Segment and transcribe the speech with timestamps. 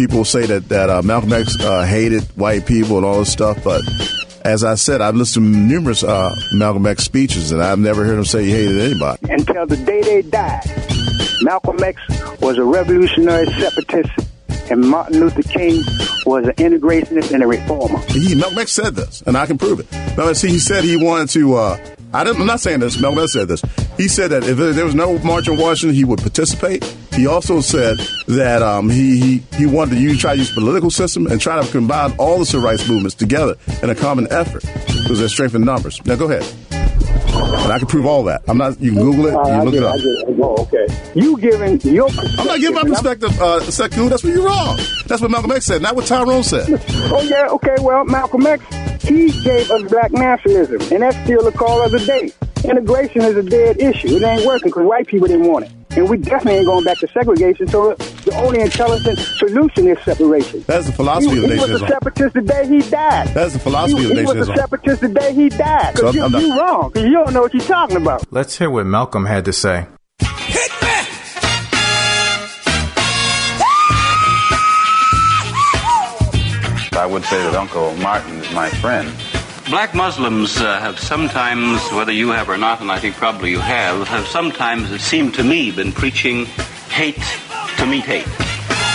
[0.00, 3.06] a lot of people say that that uh, Malcolm X uh, hated white people and
[3.06, 3.82] all this stuff, but
[4.44, 8.18] as I said, I've listened to numerous uh, Malcolm X speeches, and I've never heard
[8.18, 9.18] him say he hated anybody.
[9.30, 10.64] Until the day they died,
[11.42, 12.00] Malcolm X
[12.40, 14.10] was a revolutionary separatist,
[14.70, 15.82] and Martin Luther King
[16.24, 17.98] was an integrationist and a reformer.
[18.08, 19.92] He, Malcolm X said this, and I can prove it.
[20.16, 21.54] Now, see, he said he wanted to.
[21.56, 21.78] Uh,
[22.12, 23.00] I am not saying this.
[23.00, 23.62] Malcolm X said this.
[23.96, 26.82] He said that if there was no march in Washington, he would participate.
[27.14, 30.90] He also said that um, he, he he wanted to use, try to use political
[30.90, 34.62] system and try to combine all the civil rights movements together in a common effort
[34.86, 36.04] because they're strength in numbers.
[36.06, 36.44] Now, go ahead.
[37.32, 38.42] And I can prove all that.
[38.48, 38.80] I'm not.
[38.80, 39.32] You can Google it.
[39.32, 39.96] You look it up.
[40.42, 40.86] Oh, okay.
[41.14, 42.08] You giving your
[42.38, 44.08] I'm not giving my perspective, uh, Sekou.
[44.08, 44.78] That's what you're wrong.
[45.06, 46.66] That's what Malcolm X said, not what Tyrone said.
[47.12, 47.48] Oh yeah.
[47.48, 47.76] Okay.
[47.80, 48.64] Well, Malcolm X
[49.02, 52.32] he gave us black nationalism, and that's still the call of the day.
[52.64, 54.16] Integration is a dead issue.
[54.16, 55.72] It ain't working because white people didn't want it.
[55.96, 57.66] And we definitely ain't going back to segregation.
[57.68, 60.62] So the only intelligent solution is separation.
[60.66, 61.72] That's the philosophy he, of the He nation.
[61.72, 63.28] was a separatist the day he died.
[63.28, 65.98] That's the philosophy he, of the He was a separatist the day he died.
[65.98, 66.90] So Because I'm- I'm you, not- you wrong.
[66.90, 68.24] Because you don't know what you're talking about.
[68.32, 69.86] Let's hear what Malcolm had to say.
[76.92, 79.08] I would say that Uncle Martin is my friend.
[79.70, 83.60] Black Muslims uh, have sometimes, whether you have or not, and I think probably you
[83.60, 86.46] have, have sometimes, it seemed to me, been preaching
[86.90, 87.22] hate
[87.78, 88.26] to meet hate.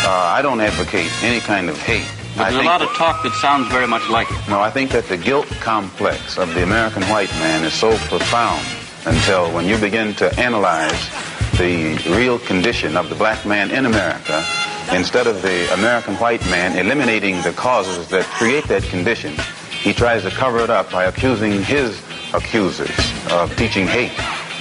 [0.04, 2.06] Uh, I don't advocate any kind of hate.
[2.36, 4.50] But there's a lot of talk that sounds very much like it.
[4.50, 8.62] No, I think that the guilt complex of the American white man is so profound
[9.06, 11.10] until when you begin to analyze
[11.58, 14.46] the real condition of the black man in America,
[14.92, 19.34] instead of the American white man eliminating the causes that create that condition,
[19.86, 22.02] he tries to cover it up by accusing his
[22.34, 22.90] accusers
[23.32, 24.12] of teaching hate.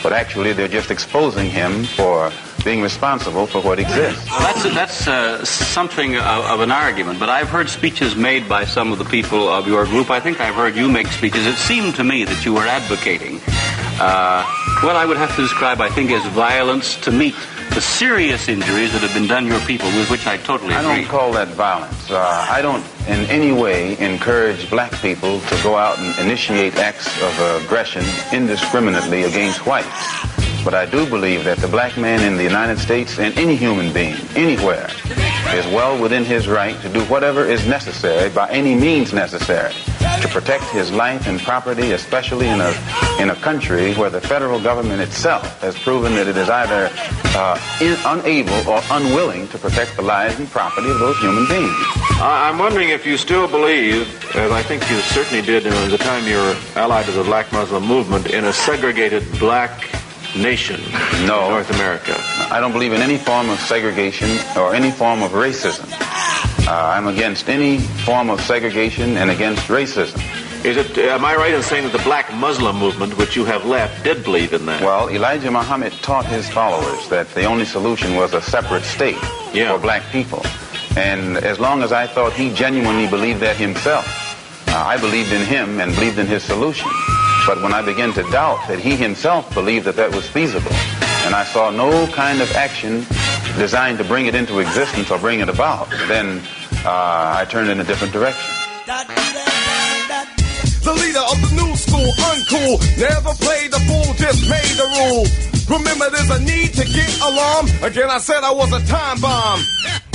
[0.02, 2.30] But actually, they're just exposing him for
[2.62, 4.30] being responsible for what exists.
[4.30, 8.66] Well, that's that's uh, something of, of an argument, but I've heard speeches made by
[8.66, 10.10] some of the people of your group.
[10.10, 11.46] I think I've heard you make speeches.
[11.46, 13.40] It seemed to me that you were advocating
[13.98, 14.44] uh,
[14.82, 17.34] what I would have to describe, I think, as violence to meet
[17.74, 20.86] the serious injuries that have been done your people, with which I totally agree.
[20.86, 22.08] I don't call that violence.
[22.08, 27.08] Uh, I don't in any way encourage black people to go out and initiate acts
[27.20, 29.88] of aggression indiscriminately against whites.
[30.64, 33.92] But I do believe that the black man in the United States and any human
[33.92, 34.88] being, anywhere,
[35.48, 39.74] is well within his right to do whatever is necessary by any means necessary
[40.24, 42.72] to protect his life and property, especially in a,
[43.20, 46.88] in a country where the federal government itself has proven that it is either
[47.36, 51.76] uh, in, unable or unwilling to protect the lives and property of those human beings.
[52.20, 56.26] I'm wondering if you still believe, as I think you certainly did at the time
[56.26, 59.90] you were allied to the black Muslim movement, in a segregated black
[60.34, 60.80] nation
[61.26, 61.44] No.
[61.44, 62.16] in North America.
[62.50, 65.84] I don't believe in any form of segregation or any form of racism.
[66.66, 70.16] Uh, I'm against any form of segregation and against racism.
[70.64, 70.96] Is it?
[70.96, 74.24] Am I right in saying that the black Muslim movement, which you have left, did
[74.24, 74.80] believe in that?
[74.80, 79.18] Well, Elijah Muhammad taught his followers that the only solution was a separate state
[79.52, 79.72] Yeah.
[79.74, 80.42] for black people.
[80.96, 84.06] And as long as I thought he genuinely believed that himself,
[84.68, 86.88] uh, I believed in him and believed in his solution.
[87.46, 90.72] But when I began to doubt that he himself believed that that was feasible,
[91.24, 93.04] and I saw no kind of action
[93.56, 96.42] designed to bring it into existence or bring it about, then
[96.84, 98.44] uh, I turned in a different direction.
[100.84, 102.76] The leader of the new school, uncool.
[102.98, 105.30] Never played the fool, just made the rules.
[105.68, 107.66] Remember, there's a need to get alarm.
[107.82, 109.60] Again, I said I was a time bomb.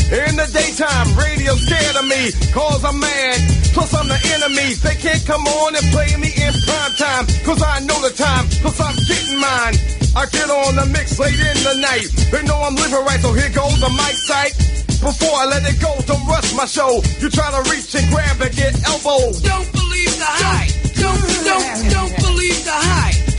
[0.09, 3.37] In the daytime, radio scared of me, cause I'm mad.
[3.77, 4.73] Plus, I'm the enemy.
[4.81, 8.49] They can't come on and play me in prime time, cause I know the time,
[8.65, 9.77] cause I'm getting mine.
[10.17, 12.09] I get on the mix late in the night.
[12.33, 14.57] They know I'm living right, so here goes the mic sight.
[14.97, 17.05] Before I let it go, don't rush my show.
[17.21, 19.37] You try to reach and grab and get elbowed.
[19.45, 20.73] Don't believe the hype.
[20.97, 23.29] Don't, don't, don't believe the hype.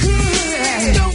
[0.95, 1.10] Don't,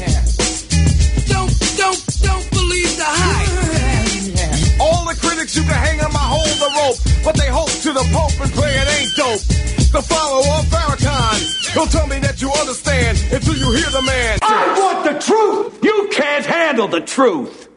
[5.45, 8.03] All the you can hang on my hold the rope, but they hope to the
[8.11, 9.39] pope and play it ain't dope.
[9.91, 14.39] The follower of Farrakhan, he'll tell me that you understand until you hear the man.
[14.41, 15.83] I want the truth.
[15.83, 17.69] You can't handle the truth.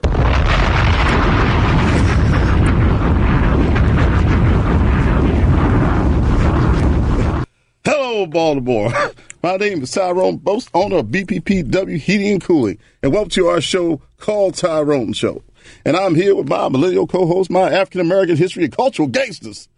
[7.84, 8.92] Hello, Baltimore.
[9.42, 13.60] My name is Tyrone Boast, owner of BPPW Heating and Cooling, and welcome to our
[13.60, 15.42] show called Tyrone Show.
[15.84, 19.68] And I'm here with my millennial co-host, my African American history and cultural gangsters,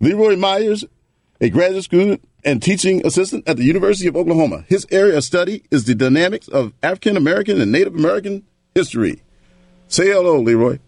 [0.00, 0.84] Leroy Myers,
[1.40, 4.64] a graduate student and teaching assistant at the University of Oklahoma.
[4.68, 9.22] His area of study is the dynamics of African American and Native American history.
[9.88, 10.78] Say hello, Leroy.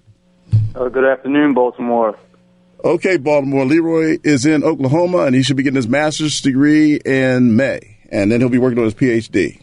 [0.74, 2.18] Uh, good afternoon, Baltimore.
[2.84, 3.64] Okay, Baltimore.
[3.64, 8.30] Leroy is in Oklahoma, and he should be getting his master's degree in May, and
[8.30, 9.60] then he'll be working on his PhD.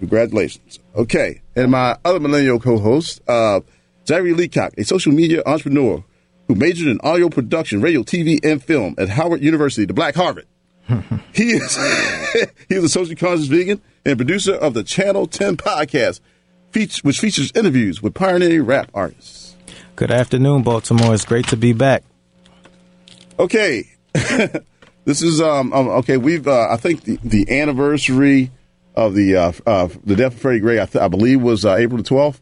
[0.00, 0.78] Congratulations.
[0.94, 3.60] Okay, and my other millennial co-host, uh,
[4.08, 6.02] Zachary Leacock, a social media entrepreneur
[6.46, 10.46] who majored in audio production, radio, TV, and film at Howard University, the Black Harvard.
[11.34, 11.76] he is
[12.70, 16.20] he is a socially conscious vegan and producer of the Channel 10 podcast,
[16.72, 19.54] which features interviews with pioneering rap artists.
[19.94, 21.12] Good afternoon, Baltimore.
[21.12, 22.02] It's great to be back.
[23.38, 23.90] Okay,
[25.04, 26.16] this is um, um okay.
[26.16, 28.52] We've uh, I think the, the anniversary
[28.94, 31.74] of the uh, uh, the death of Freddie Gray, I, th- I believe, was uh,
[31.74, 32.40] April the twelfth.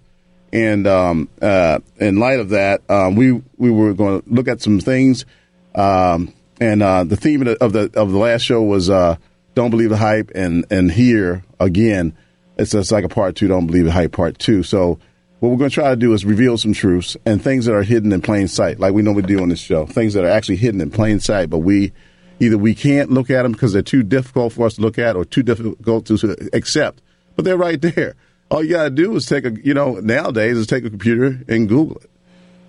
[0.56, 4.62] And um, uh, in light of that, um, we we were going to look at
[4.62, 5.26] some things.
[5.74, 9.16] Um, and uh, the theme of the, of the of the last show was uh,
[9.54, 12.16] "Don't believe the hype," and and here again,
[12.56, 13.48] it's just like a part two.
[13.48, 14.62] Don't believe the hype, part two.
[14.62, 14.98] So
[15.40, 17.82] what we're going to try to do is reveal some truths and things that are
[17.82, 19.84] hidden in plain sight, like we normally do on this show.
[19.84, 21.92] Things that are actually hidden in plain sight, but we
[22.40, 25.16] either we can't look at them because they're too difficult for us to look at,
[25.16, 27.02] or too difficult to accept.
[27.34, 28.14] But they're right there.
[28.50, 31.40] All you got to do is take a, you know, nowadays is take a computer
[31.48, 32.10] and Google it.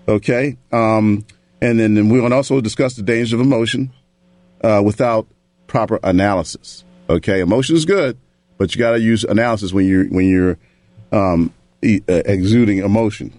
[0.08, 0.58] Okay.
[0.72, 1.26] Um,
[1.62, 3.92] and then, we're to also discuss the danger of emotion
[4.64, 5.28] uh, without
[5.68, 6.84] proper analysis.
[7.10, 7.42] Okay.
[7.42, 8.18] Emotion is good,
[8.58, 10.58] but you got to use analysis when you're when you're
[11.12, 13.34] um, e- uh, exuding emotion,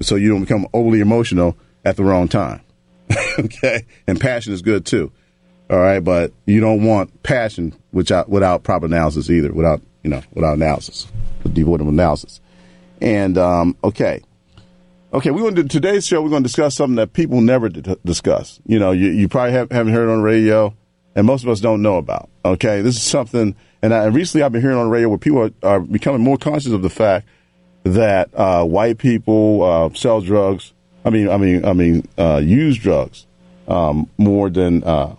[0.00, 2.60] so you don't become overly emotional at the wrong time.
[3.38, 3.86] okay.
[4.06, 5.12] And passion is good too.
[5.68, 9.52] All right, but you don't want passion without without proper analysis either.
[9.52, 11.08] Without you know without analysis,
[11.52, 12.40] devoid of analysis.
[13.00, 14.22] And um, okay,
[15.12, 16.22] okay, we're going to today's show.
[16.22, 18.60] We're going to discuss something that people never d- discuss.
[18.66, 20.74] You know, you, you probably have, haven't heard on radio,
[21.16, 22.30] and most of us don't know about.
[22.44, 25.50] Okay, this is something, and, I, recently I've been hearing on radio where people are,
[25.64, 27.26] are becoming more conscious of the fact
[27.82, 30.72] that uh, white people uh, sell drugs.
[31.04, 33.26] I mean, I mean, I mean, uh, use drugs
[33.66, 35.16] um, more than uh,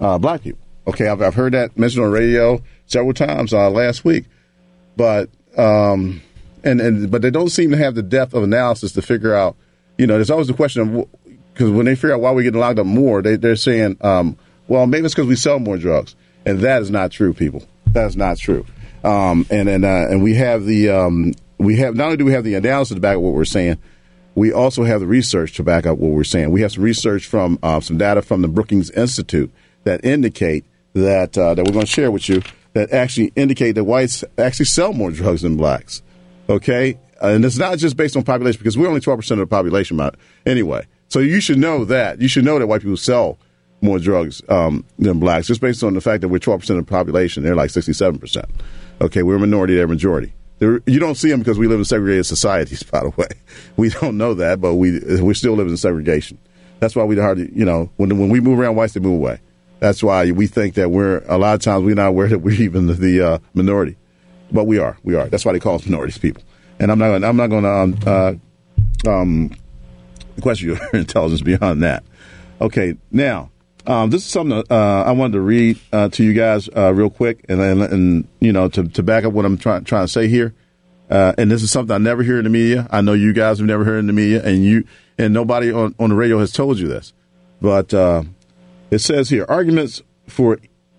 [0.00, 0.59] uh, black people.
[0.86, 4.24] Okay, I've, I've heard that mentioned on radio several times uh, last week,
[4.96, 6.22] but um,
[6.64, 9.56] and and but they don't seem to have the depth of analysis to figure out.
[9.98, 11.08] You know, there's always the question of
[11.52, 14.36] because when they figure out why we're getting locked up more, they they're saying, um,
[14.68, 16.16] well, maybe it's because we sell more drugs,
[16.46, 17.62] and that is not true, people.
[17.92, 18.64] That is not true.
[19.04, 22.32] Um, and and uh, and we have the um, we have not only do we
[22.32, 23.78] have the analysis to back up what we're saying,
[24.34, 26.50] we also have the research to back up what we're saying.
[26.50, 29.52] We have some research from uh, some data from the Brookings Institute
[29.84, 32.42] that indicate that uh, that we're going to share with you
[32.72, 36.02] that actually indicate that whites actually sell more drugs than blacks.
[36.48, 39.54] Okay, and it's not just based on population because we're only twelve percent of the
[39.54, 40.16] population, but
[40.46, 40.86] anyway.
[41.08, 42.20] So you should know that.
[42.20, 43.38] You should know that white people sell
[43.82, 46.86] more drugs um, than blacks, just based on the fact that we're twelve percent of
[46.86, 47.42] the population.
[47.42, 48.46] They're like sixty-seven percent.
[49.00, 49.74] Okay, we're a minority.
[49.74, 50.32] They're a majority.
[50.58, 52.82] They're, you don't see them because we live in segregated societies.
[52.90, 53.28] By the way,
[53.76, 56.38] we don't know that, but we we still live in segregation.
[56.80, 59.40] That's why we hardly, you know, when when we move around, whites they move away.
[59.80, 62.54] That's why we think that we're a lot of times we're not aware that we're
[62.62, 63.96] even the, the uh, minority,
[64.52, 64.96] but we are.
[65.02, 65.26] We are.
[65.26, 66.42] That's why they call us minorities people.
[66.78, 67.08] And I'm not.
[67.08, 67.98] Gonna, I'm not going to um,
[69.06, 69.50] uh, um,
[70.40, 72.04] question your intelligence beyond that.
[72.60, 73.50] Okay, now
[73.86, 77.10] um, this is something uh, I wanted to read uh, to you guys uh, real
[77.10, 80.12] quick, and, and and you know to to back up what I'm trying trying to
[80.12, 80.54] say here.
[81.10, 82.86] Uh, and this is something I never hear in the media.
[82.90, 84.84] I know you guys have never heard in the media, and you
[85.18, 87.12] and nobody on, on the radio has told you this.
[87.60, 88.22] But uh,
[88.90, 90.58] it says here arguments for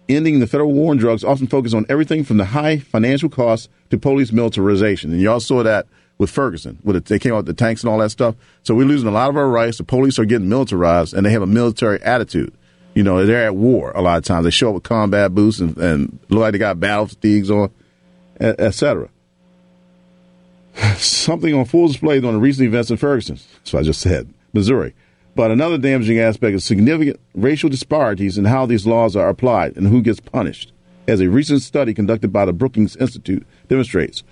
[0.10, 3.70] ending the federal war on drugs often focus on everything from the high financial costs
[3.90, 5.12] to police militarization.
[5.12, 7.92] And y'all saw that with Ferguson, with it, they came out with the tanks and
[7.92, 8.36] all that stuff.
[8.64, 9.78] So we're losing a lot of our rights.
[9.78, 12.54] The police are getting militarized, and they have a military attitude.
[12.94, 14.44] You know, they're at war a lot of times.
[14.44, 17.72] They show up with combat boots and, and look like they got battle fatigues on,
[18.40, 19.10] etc.
[20.98, 23.40] Something on full display on the recent events in Ferguson.
[23.72, 24.94] What I just said, Missouri.
[25.36, 29.88] But another damaging aspect is significant racial disparities in how these laws are applied and
[29.88, 30.74] who gets punished.
[31.08, 34.24] As a recent study conducted by the Brookings Institute demonstrates,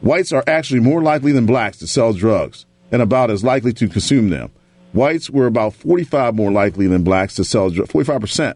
[0.00, 3.88] whites are actually more likely than blacks to sell drugs and about as likely to
[3.88, 4.50] consume them.
[4.92, 7.90] Whites were about 45 more likely than blacks to sell drugs.
[7.90, 8.54] 45%.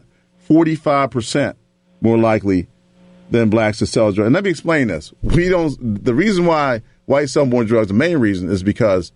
[0.49, 1.55] 45%
[2.01, 2.67] more likely
[3.29, 4.27] than blacks to sell drugs.
[4.27, 5.13] And let me explain this.
[5.21, 9.11] We don't, the reason why whites sell more drugs, the main reason is because,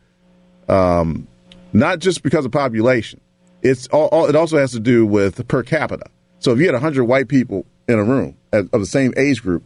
[0.68, 1.28] um,
[1.74, 3.20] not just because of population.
[3.62, 6.06] It's all, all, it also has to do with per capita.
[6.40, 9.64] So if you had 100 white people in a room of the same age group,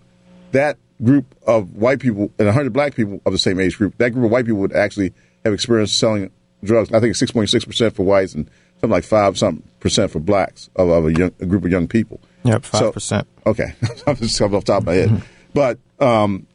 [0.51, 4.11] that group of white people and 100 black people of the same age group, that
[4.11, 6.31] group of white people would actually have experienced selling
[6.63, 6.91] drugs.
[6.91, 8.49] I think 6.6% for whites and
[8.79, 11.87] something like 5 something percent for blacks of, of a, young, a group of young
[11.87, 12.19] people.
[12.43, 13.01] Yep, 5%.
[13.01, 13.73] So, okay.
[14.07, 15.23] I'm just coming off the top of my head.
[15.53, 16.45] But, um,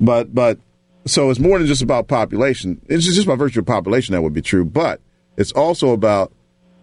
[0.00, 0.58] but, but,
[1.06, 2.80] so it's more than just about population.
[2.86, 5.00] It's just by virtue of population that would be true, but
[5.36, 6.32] it's also about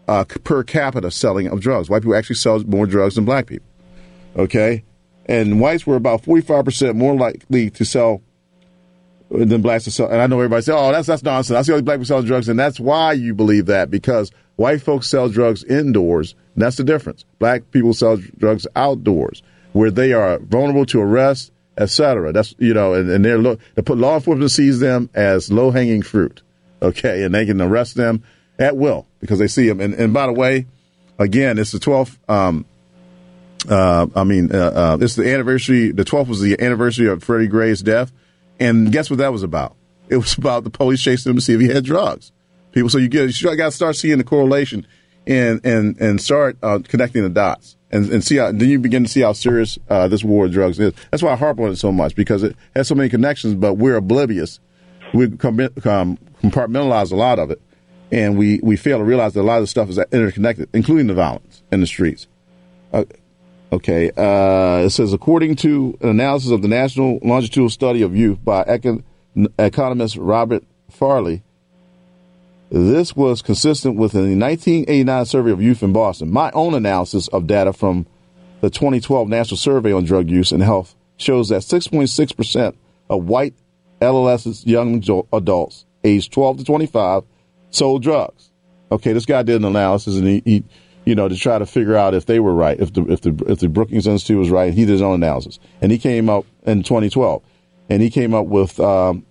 [0.08, 1.90] uh, per capita selling of drugs.
[1.90, 3.68] White people actually sell more drugs than black people.
[4.36, 4.84] Okay,
[5.26, 8.22] and whites were about forty five percent more likely to sell
[9.30, 10.08] than blacks to sell.
[10.08, 12.06] And I know everybody says, "Oh, that's that's nonsense." I see all these black people
[12.06, 16.36] selling drugs, and that's why you believe that because white folks sell drugs indoors.
[16.56, 17.26] That's the difference.
[17.40, 19.42] Black people sell drugs outdoors,
[19.74, 22.32] where they are vulnerable to arrest, etc.
[22.32, 25.72] That's you know, and, and they're lo- they put law enforcement sees them as low
[25.72, 26.42] hanging fruit.
[26.82, 28.24] Okay, and they can arrest them
[28.60, 29.80] at will because they see them.
[29.80, 30.68] And, and by the way,
[31.18, 32.18] again, it's the twelfth.
[32.30, 32.66] Um,
[33.70, 35.92] uh, I mean, uh, uh, it's the anniversary.
[35.92, 38.12] The 12th was the anniversary of Freddie Gray's death.
[38.60, 39.76] And guess what that was about?
[40.10, 42.32] It was about the police chasing him to see if he had drugs.
[42.72, 44.86] People, so you get, you got to start seeing the correlation
[45.26, 49.04] and, and, and start uh, connecting the dots and, and see how, then you begin
[49.04, 50.94] to see how serious uh, this war of drugs is.
[51.12, 53.76] That's why I harp on it so much because it has so many connections, but
[53.76, 54.60] we're oblivious.
[55.14, 57.62] We com- com- compartmentalize a lot of it.
[58.12, 61.08] And we, we fail to realize that a lot of the stuff is interconnected, including
[61.08, 62.28] the violence in the streets.
[62.92, 63.06] Uh,
[63.74, 64.12] Okay.
[64.16, 68.64] Uh, it says, according to an analysis of the National Longitudinal Study of Youth by
[68.66, 69.04] econ-
[69.58, 71.42] economist Robert Fairlie,
[72.74, 76.32] this was consistent with a 1989 survey of youth in Boston.
[76.32, 78.08] My own analysis of data from
[78.62, 82.76] the 2012 National Survey on Drug Use and Health shows that 6.6%
[83.12, 83.54] of white
[84.02, 87.24] adolescents, young adults, aged 12 to 25,
[87.70, 88.50] sold drugs.
[88.92, 90.64] Okay, this guy did an analysis and he, he
[91.06, 93.36] you know, to try to figure out if they were right, if the if the
[93.48, 94.74] if the Brookings Institute was right.
[94.74, 97.44] He did his own analysis, and he came up in 2012,
[97.90, 99.26] and he came up with um,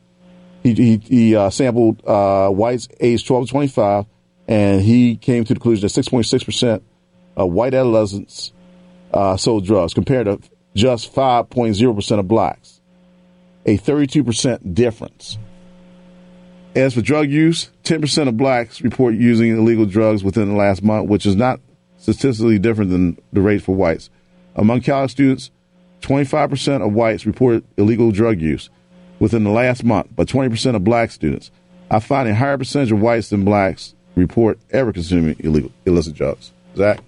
[0.62, 4.07] he he, he uh, sampled uh, whites aged 12 to 25,
[4.49, 6.83] and he came to the conclusion that 6.6 percent
[7.37, 8.52] of white adolescents
[9.12, 10.40] uh, sold drugs, compared to
[10.75, 12.81] just 5.0 percent of blacks,
[13.66, 15.38] a 32 percent difference.
[16.75, 21.07] As for drug use, 10% of blacks report using illegal drugs within the last month,
[21.07, 21.61] which is not
[21.99, 24.09] statistically different than the rate for whites.
[24.57, 25.50] Among college students,
[26.00, 28.71] 25% of whites report illegal drug use
[29.23, 31.52] within the last month, but 20% of black students.
[31.88, 36.50] I find a higher percentage of whites than blacks report ever consuming illegal illicit drugs.
[36.76, 36.99] Zach?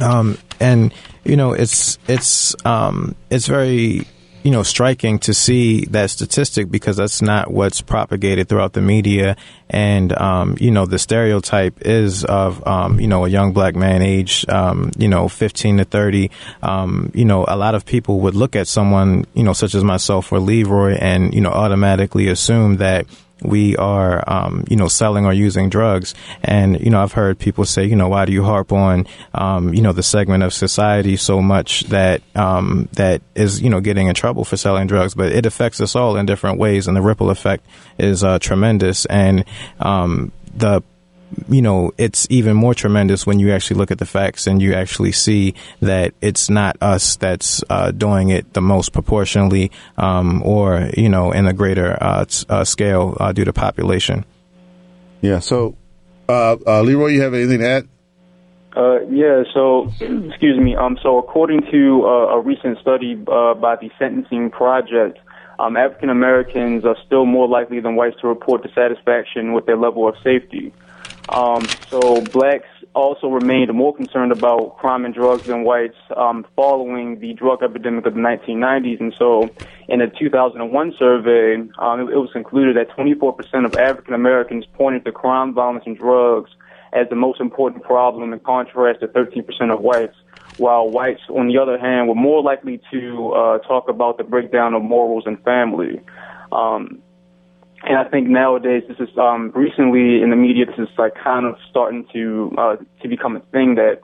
[0.00, 0.94] Um, and
[1.24, 4.06] you know, it's it's um, it's very
[4.48, 9.36] you know striking to see that statistic because that's not what's propagated throughout the media.
[9.68, 14.00] And um, you know the stereotype is of um, you know a young black man
[14.00, 16.30] aged um, you know 15 to 30
[16.62, 19.84] um, you know a lot of people would look at someone you know such as
[19.84, 23.04] myself or Leroy and you know automatically assume that
[23.42, 26.14] we are, um, you know, selling or using drugs.
[26.42, 29.74] And, you know, I've heard people say, you know, why do you harp on, um,
[29.74, 34.08] you know, the segment of society so much that, um, that is, you know, getting
[34.08, 36.88] in trouble for selling drugs, but it affects us all in different ways.
[36.88, 37.64] And the ripple effect
[37.98, 39.04] is, uh, tremendous.
[39.06, 39.44] And,
[39.78, 40.82] um, the
[41.48, 44.74] you know, it's even more tremendous when you actually look at the facts and you
[44.74, 50.90] actually see that it's not us that's uh, doing it the most proportionally um, or,
[50.96, 54.24] you know, in a greater uh, uh, scale uh, due to population.
[55.20, 55.40] Yeah.
[55.40, 55.76] So,
[56.28, 57.88] uh, uh, Leroy, you have anything to add?
[58.76, 60.76] Uh, yeah, so, excuse me.
[60.76, 65.18] Um, so according to uh, a recent study uh, by the Sentencing Project,
[65.58, 70.06] um, African Americans are still more likely than whites to report dissatisfaction with their level
[70.06, 70.72] of safety.
[71.28, 77.20] Um, so blacks also remained more concerned about crime and drugs than whites um, following
[77.20, 79.00] the drug epidemic of the 1990s.
[79.00, 79.48] And so
[79.88, 85.12] in a 2001 survey, um, it, was concluded that 24% of African Americans pointed to
[85.12, 86.50] crime, violence, and drugs
[86.92, 90.16] as the most important problem in contrast to 13% of whites,
[90.56, 94.74] while whites, on the other hand, were more likely to uh, talk about the breakdown
[94.74, 96.00] of morals and family.
[96.50, 97.02] Um,
[97.82, 101.46] and I think nowadays this is um, recently in the media this is like kind
[101.46, 104.00] of starting to uh, to become a thing that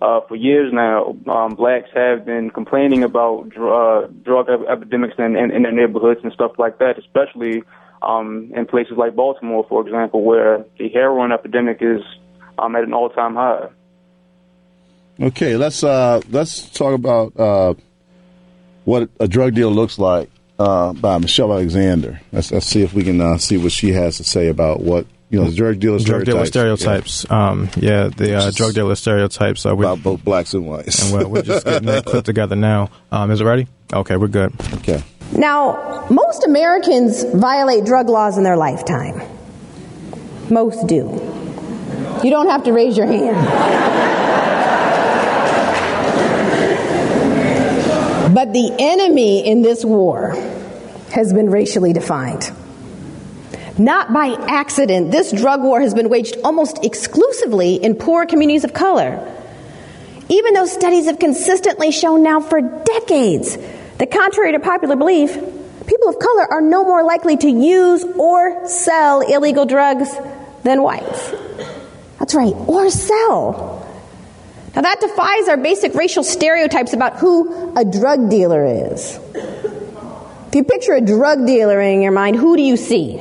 [0.00, 5.14] uh, for years now um, blacks have been complaining about dr- uh, drug ep- epidemics
[5.18, 7.62] in, in, in their neighborhoods and stuff like that, especially
[8.02, 12.02] um, in places like Baltimore, for example, where the heroin epidemic is
[12.58, 13.68] um, at an all-time high.
[15.18, 17.74] Okay, let's uh, let's talk about uh,
[18.84, 22.20] what a drug deal looks like uh, by Michelle Alexander.
[22.32, 25.06] Let's, let's see if we can uh, see what she has to say about what
[25.30, 26.50] you know drug dealer Drug stereotypes.
[26.50, 27.26] dealer stereotypes.
[27.28, 29.66] Yeah, um, yeah the uh, drug dealer stereotypes.
[29.66, 31.02] Uh, about both blacks and whites.
[31.02, 32.90] and we're, we're just getting that clip together now.
[33.12, 33.66] Um, is it ready?
[33.92, 34.52] Okay, we're good.
[34.74, 35.02] Okay.
[35.32, 39.20] Now, most Americans violate drug laws in their lifetime.
[40.50, 41.04] Most do.
[42.22, 43.36] You don't have to raise your hand.
[48.36, 50.34] But the enemy in this war
[51.10, 52.52] has been racially defined.
[53.78, 58.74] Not by accident, this drug war has been waged almost exclusively in poor communities of
[58.74, 59.26] color.
[60.28, 63.56] Even though studies have consistently shown now for decades
[63.96, 65.32] that, contrary to popular belief,
[65.86, 70.14] people of color are no more likely to use or sell illegal drugs
[70.62, 71.32] than whites.
[72.18, 73.75] That's right, or sell.
[74.76, 79.18] Now, that defies our basic racial stereotypes about who a drug dealer is.
[79.34, 83.18] If you picture a drug dealer in your mind, who do you see?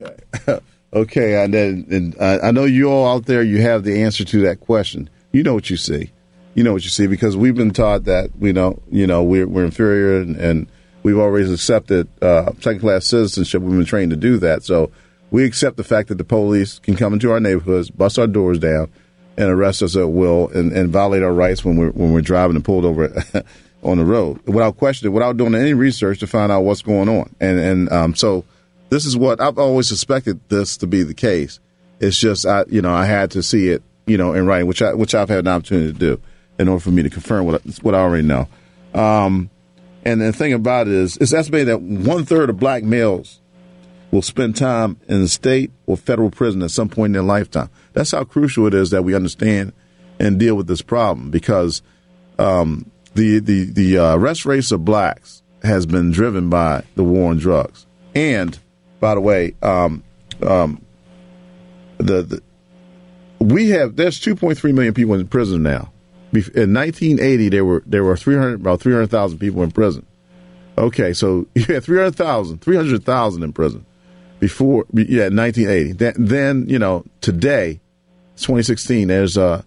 [0.92, 4.22] okay, and then and I I know you all out there, you have the answer
[4.22, 5.08] to that question.
[5.32, 6.12] You know what you see.
[6.54, 9.46] You know what you see because we've been taught that we know, you know, we're,
[9.46, 10.66] we're inferior and, and
[11.04, 13.62] we've always accepted uh, second class citizenship.
[13.62, 14.62] We've been trained to do that.
[14.62, 14.90] So
[15.30, 18.58] we accept the fact that the police can come into our neighborhoods, bust our doors
[18.58, 18.90] down,
[19.38, 22.56] and arrest us at will and, and violate our rights when we're when we're driving
[22.56, 23.24] and pulled over
[23.82, 27.34] on the road without questioning, without doing any research to find out what's going on.
[27.40, 28.44] And and um, so
[28.90, 31.60] this is what I've always suspected this to be the case.
[32.00, 34.82] It's just I you know I had to see it you know in writing, which
[34.82, 36.20] I which I've had an opportunity to do
[36.58, 38.48] in order for me to confirm what I- what I already know.
[38.92, 39.50] Um,
[40.04, 43.40] and the thing about it is, it's estimated that one third of black males
[44.10, 47.68] will spend time in the state or federal prison at some point in their lifetime.
[47.98, 49.72] That's how crucial it is that we understand
[50.20, 51.82] and deal with this problem because
[52.38, 57.32] um, the the the uh, arrest rates of blacks has been driven by the war
[57.32, 57.86] on drugs.
[58.14, 58.56] And
[59.00, 60.04] by the way, um,
[60.46, 60.80] um,
[61.96, 62.42] the, the
[63.40, 65.90] we have there's 2.3 million people in prison now.
[66.32, 70.06] In 1980, there were there were 300 about 300,000 people in prison.
[70.78, 73.84] Okay, so you had 300,000, 300,000 in prison
[74.38, 77.80] before yeah 1980 then, then you know today
[78.42, 79.62] 2016 there's uh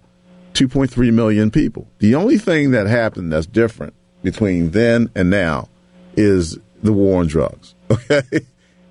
[0.53, 1.87] 2.3 million people.
[1.99, 5.69] The only thing that happened that's different between then and now
[6.17, 8.21] is the war on drugs okay?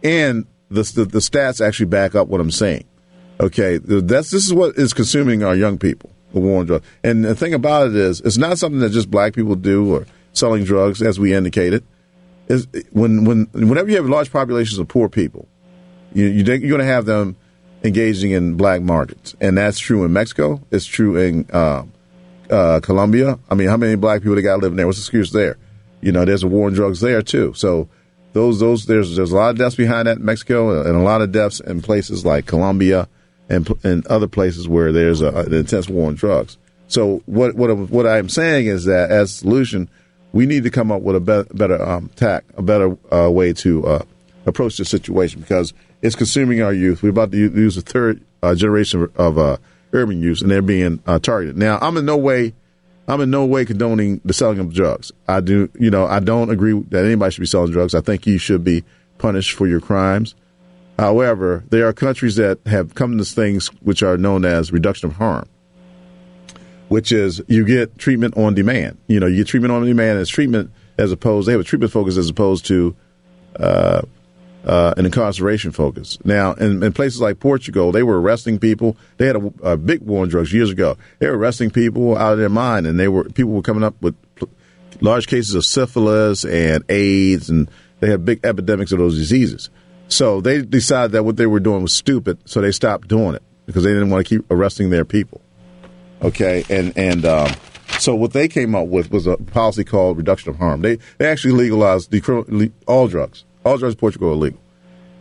[0.02, 2.84] And the, the the stats actually back up what i'm saying
[3.40, 3.78] okay?
[3.78, 6.86] That's this is what is consuming our young people the war on drugs.
[7.02, 10.06] And the thing about it is it's not something that just black people do or
[10.32, 11.84] selling drugs as we indicated.
[12.48, 15.48] Is when when whenever you have large populations of poor people
[16.12, 17.36] you, you, you're going to have them
[17.82, 20.60] engaging in black markets, and that's true in Mexico.
[20.70, 21.84] It's true in uh,
[22.50, 23.38] uh, Colombia.
[23.50, 24.86] I mean, how many black people they got living there?
[24.86, 25.56] What's the excuse there?
[26.00, 27.54] You know, there's a war on drugs there too.
[27.54, 27.88] So
[28.32, 31.22] those those there's there's a lot of deaths behind that in Mexico, and a lot
[31.22, 33.08] of deaths in places like Colombia
[33.48, 36.56] and and other places where there's a, an intense war on drugs.
[36.88, 39.88] So what what what I'm saying is that as a solution,
[40.32, 43.52] we need to come up with a better, better um, tack, a better uh, way
[43.54, 44.04] to uh,
[44.46, 47.02] approach the situation because it's consuming our youth.
[47.02, 49.58] We're about to use the third uh, generation of uh,
[49.92, 51.56] urban youth, and they're being uh, targeted.
[51.56, 52.54] Now, I'm in no way,
[53.08, 55.12] I'm in no way condoning the selling of drugs.
[55.28, 57.94] I do, you know, I don't agree that anybody should be selling drugs.
[57.94, 58.84] I think you should be
[59.18, 60.34] punished for your crimes.
[60.98, 65.16] However, there are countries that have come to things which are known as reduction of
[65.16, 65.48] harm
[66.90, 68.98] which is you get treatment on demand.
[69.06, 71.92] You know, you get treatment on demand as treatment as opposed they have a treatment
[71.92, 72.96] focus as opposed to
[73.60, 74.02] uh,
[74.64, 76.18] uh, an incarceration focus.
[76.24, 78.96] Now, in, in places like Portugal, they were arresting people.
[79.16, 80.96] They had a, a big war on drugs years ago.
[81.18, 84.00] They were arresting people out of their mind, and they were people were coming up
[84.02, 84.14] with
[85.00, 87.70] large cases of syphilis and AIDS, and
[88.00, 89.70] they had big epidemics of those diseases.
[90.08, 93.42] So they decided that what they were doing was stupid, so they stopped doing it
[93.66, 95.40] because they didn't want to keep arresting their people.
[96.22, 97.54] Okay, and and um,
[97.98, 100.82] so what they came up with was a policy called reduction of harm.
[100.82, 102.14] They they actually legalized
[102.86, 103.44] all drugs.
[103.64, 104.60] All drugs in Portugal are legal,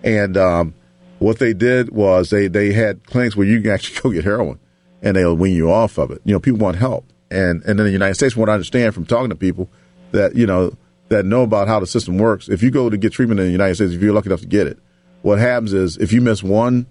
[0.04, 0.74] and um,
[1.20, 4.60] what they did was they they had clinics where you can actually go get heroin,
[5.02, 6.22] and they'll wean you off of it.
[6.26, 9.06] You know, people want help, and and in the United States, what I understand from
[9.06, 9.70] talking to people
[10.12, 10.76] that you know
[11.10, 13.52] that know about how the system works, if you go to get treatment in the
[13.52, 14.80] United States, if you're lucky enough to get it,
[15.22, 16.86] what happens is if you miss one,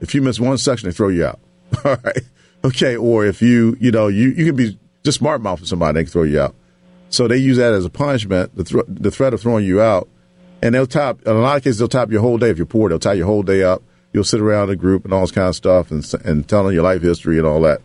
[0.00, 1.40] if you miss one section, they throw you out.
[1.84, 2.22] All right.
[2.64, 2.96] Okay.
[2.96, 6.12] Or if you, you know, you, you can be just smart mouthing somebody, they can
[6.12, 6.54] throw you out.
[7.08, 10.08] So they use that as a punishment, the, thr the threat of throwing you out.
[10.64, 12.48] And they'll top, in a lot of cases, they'll top your whole day.
[12.48, 13.82] If you're poor, they'll tie your whole day up.
[14.14, 16.82] You'll sit around a group and all this kind of stuff and, and telling your
[16.82, 17.82] life history and all that.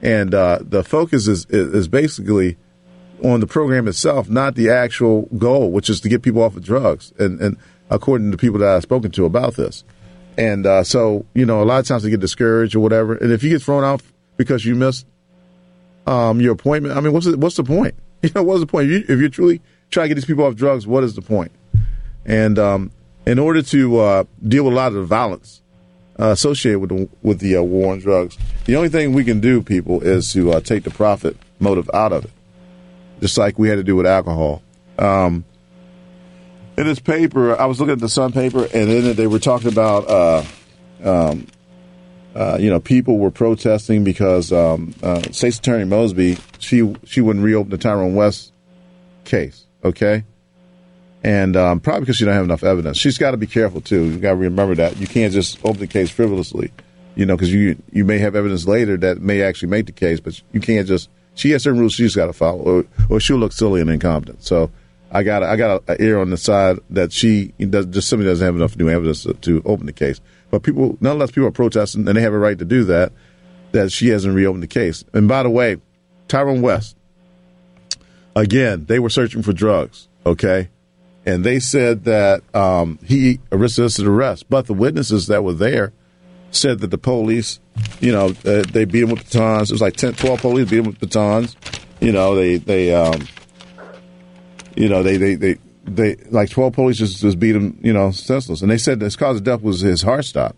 [0.00, 2.56] And uh, the focus is, is, is basically
[3.24, 6.62] on the program itself, not the actual goal, which is to get people off of
[6.62, 7.12] drugs.
[7.18, 7.56] And, and
[7.90, 9.82] according to people that I've spoken to about this.
[10.38, 13.16] And uh, so, you know, a lot of times they get discouraged or whatever.
[13.16, 14.02] And if you get thrown out
[14.36, 15.04] because you missed
[16.06, 17.96] um, your appointment, I mean, what's the, what's the point?
[18.22, 18.90] You know, what's the point?
[18.90, 21.22] If, you, if you're truly trying to get these people off drugs, what is the
[21.22, 21.50] point?
[22.24, 22.90] And um,
[23.26, 25.62] in order to uh, deal with a lot of the violence
[26.18, 29.40] uh, associated with the, with the uh, war on drugs, the only thing we can
[29.40, 32.30] do, people, is to uh, take the profit motive out of it,
[33.20, 34.62] just like we had to do with alcohol.
[34.98, 35.44] Um,
[36.76, 39.68] in this paper, I was looking at the Sun paper, and then they were talking
[39.68, 40.44] about, uh,
[41.04, 41.46] um,
[42.34, 44.94] uh, you know, people were protesting because um,
[45.32, 48.52] State's Attorney Mosby she she wouldn't reopen the Tyrone West
[49.24, 49.66] case.
[49.82, 50.24] Okay,
[51.22, 52.96] and um, probably because she don't have enough evidence.
[52.96, 54.04] She's got to be careful too.
[54.04, 56.72] You got to remember that you can't just open the case frivolously.
[57.16, 60.20] You know, because you you may have evidence later that may actually make the case,
[60.20, 61.10] but you can't just.
[61.34, 64.42] She has certain rules she's got to follow, or, or she'll look silly and incompetent.
[64.42, 64.70] So
[65.10, 68.44] I got I got an ear on the side that she does, just simply doesn't
[68.44, 70.20] have enough new evidence to, to open the case.
[70.50, 73.12] But people, nonetheless, people are protesting, and they have a right to do that.
[73.72, 75.04] That she hasn't reopened the case.
[75.12, 75.76] And by the way,
[76.26, 76.96] Tyrone West,
[78.34, 80.08] again, they were searching for drugs.
[80.26, 80.70] Okay,
[81.26, 85.92] and they said that um, he resisted arrest, but the witnesses that were there
[86.50, 87.60] said that the police,
[88.00, 89.70] you know, uh, they beat him with batons.
[89.70, 91.56] It was like 10, 12 police beat him with batons.
[92.00, 93.20] You know, they they um,
[94.74, 98.10] you know they they they they like 12 police just, just beat him, you know,
[98.10, 98.62] senseless.
[98.62, 100.56] And they said his cause of death was his heart stop.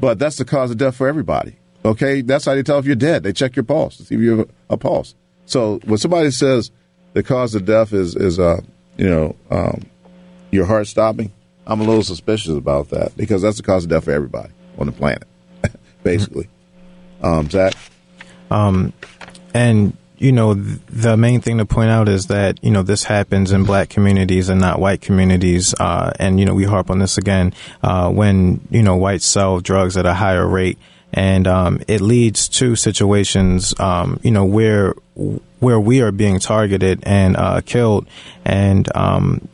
[0.00, 1.56] But that's the cause of death for everybody.
[1.84, 3.22] Okay, that's how they tell if you're dead.
[3.22, 5.14] They check your pulse to see if you have a, a pulse.
[5.46, 6.70] So when somebody says
[7.12, 8.62] the cause of death is is uh
[8.96, 9.82] you know um,
[10.50, 11.32] your heart stopping,
[11.66, 14.86] I'm a little suspicious about that because that's the cause of death for everybody on
[14.86, 15.24] the planet,
[16.02, 16.48] basically.
[17.22, 17.74] Um, Zach,
[18.50, 18.92] Um,
[19.54, 23.04] and you know, th- the main thing to point out is that you know this
[23.04, 25.74] happens in black communities and not white communities.
[25.78, 27.52] Uh, and you know, we harp on this again
[27.82, 30.78] uh, when you know whites sell drugs at a higher rate,
[31.12, 34.94] and um, it leads to situations, um, you know, where
[35.60, 38.06] where we are being targeted and uh, killed,
[38.44, 39.48] and um,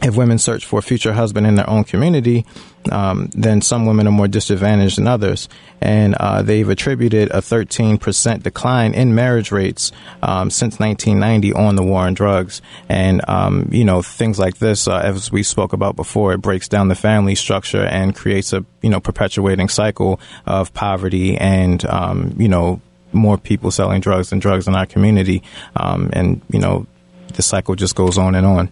[0.03, 2.45] If women search for a future husband in their own community,
[2.91, 5.47] um, then some women are more disadvantaged than others.
[5.79, 11.83] And uh, they've attributed a 13% decline in marriage rates um, since 1990 on the
[11.83, 12.61] war on drugs.
[12.89, 16.67] And, um, you know, things like this, uh, as we spoke about before, it breaks
[16.67, 22.35] down the family structure and creates a, you know, perpetuating cycle of poverty and, um,
[22.37, 22.81] you know,
[23.13, 25.43] more people selling drugs and drugs in our community.
[25.77, 26.87] Um, and, you know,
[27.35, 28.69] the cycle just goes on and on.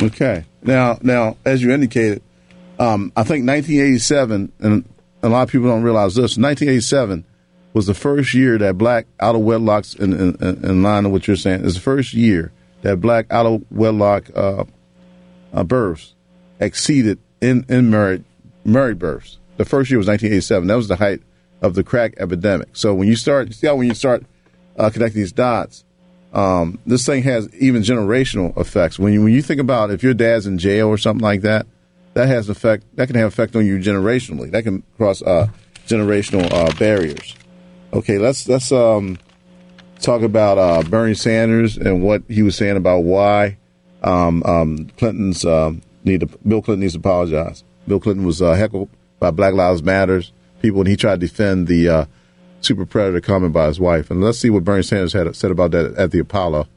[0.00, 0.44] Okay.
[0.62, 2.22] Now, now, as you indicated,
[2.78, 4.88] um, I think 1987, and
[5.22, 6.36] a lot of people don't realize this.
[6.36, 7.24] 1987
[7.72, 11.26] was the first year that black out of wedlocks, in, in, in line with what
[11.26, 14.64] you're saying, is the first year that black out of wedlock uh,
[15.52, 16.14] uh, births
[16.60, 18.24] exceeded in in married
[18.64, 19.38] married births.
[19.56, 20.68] The first year was 1987.
[20.68, 21.22] That was the height
[21.60, 22.76] of the crack epidemic.
[22.76, 24.24] So when you start, see how when you start
[24.76, 25.84] uh, connecting these dots,
[26.32, 28.98] um, this thing has even generational effects.
[28.98, 31.66] When you when you think about if your dad's in jail or something like that,
[32.14, 32.84] that has effect.
[32.96, 34.50] That can have effect on you generationally.
[34.50, 35.48] That can cross uh,
[35.86, 37.36] generational uh, barriers.
[37.92, 39.18] Okay, let's let's um,
[40.00, 43.58] talk about uh, Bernie Sanders and what he was saying about why
[44.02, 47.64] um, um, Clinton's um, need to, Bill Clinton needs to apologize.
[47.86, 51.66] Bill Clinton was uh, heckled by Black Lives Matters people, and he tried to defend
[51.66, 52.04] the uh,
[52.62, 54.10] super predator comment by his wife.
[54.10, 56.68] And let's see what Bernie Sanders had said about that at the Apollo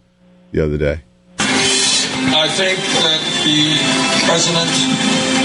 [0.51, 1.01] the other day.
[1.37, 3.77] I think that the
[4.25, 4.71] president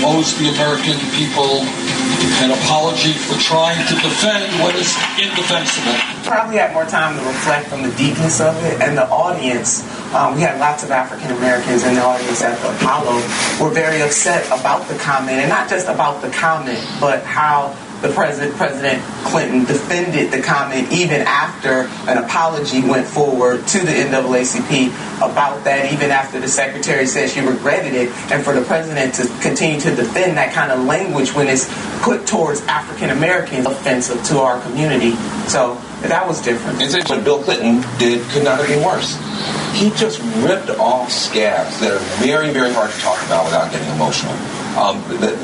[0.05, 1.61] owes the American people
[2.43, 5.93] an apology for trying to defend what is indefensible.
[6.25, 9.85] Probably had more time to reflect on the deepness of it and the audience.
[10.15, 13.17] Um, we had lots of African Americans in the audience at the Apollo
[13.61, 18.09] were very upset about the comment, and not just about the comment, but how the
[18.13, 24.89] president, President Clinton, defended the comment even after an apology went forward to the NAACP
[25.19, 29.27] about that, even after the secretary said she regretted it, and for the president to
[29.41, 31.69] continue to defend that kind of language when it's
[32.03, 35.15] put towards African Americans offensive to our community.
[35.49, 36.81] So that was different.
[36.81, 39.19] And what Bill Clinton did could not have been worse.
[39.75, 43.89] He just ripped off scabs that are very, very hard to talk about without getting
[43.95, 44.35] emotional.
[44.77, 45.37] Um, the,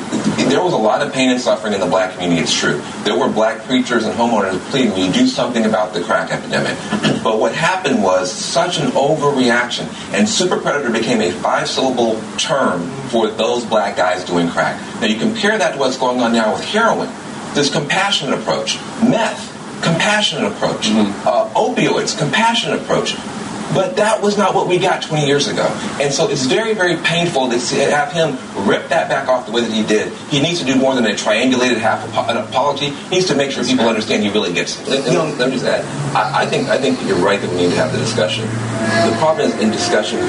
[0.49, 2.81] there was a lot of pain and suffering in the black community, it's true.
[3.05, 6.77] There were black preachers and homeowners pleading, we do something about the crack epidemic.
[7.27, 12.89] But what happened was such an overreaction, and super predator became a five syllable term
[13.09, 14.81] for those black guys doing crack.
[15.01, 17.11] Now you compare that to what's going on now with heroin.
[17.55, 23.17] This compassionate approach, meth, compassionate approach, uh, opioids, compassionate approach.
[23.75, 25.67] But that was not what we got 20 years ago.
[26.01, 27.59] And so it's very, very painful to
[27.91, 30.13] have him rip that back off the way that he did.
[30.31, 32.91] He needs to do more than a triangulated half an apology.
[32.91, 34.89] He needs to make sure people understand he really gets it.
[34.89, 35.85] Let, let me just add.
[36.15, 38.49] I, I, think, I think you're right that we need to have the discussion.
[38.87, 40.21] The problem is in discussion,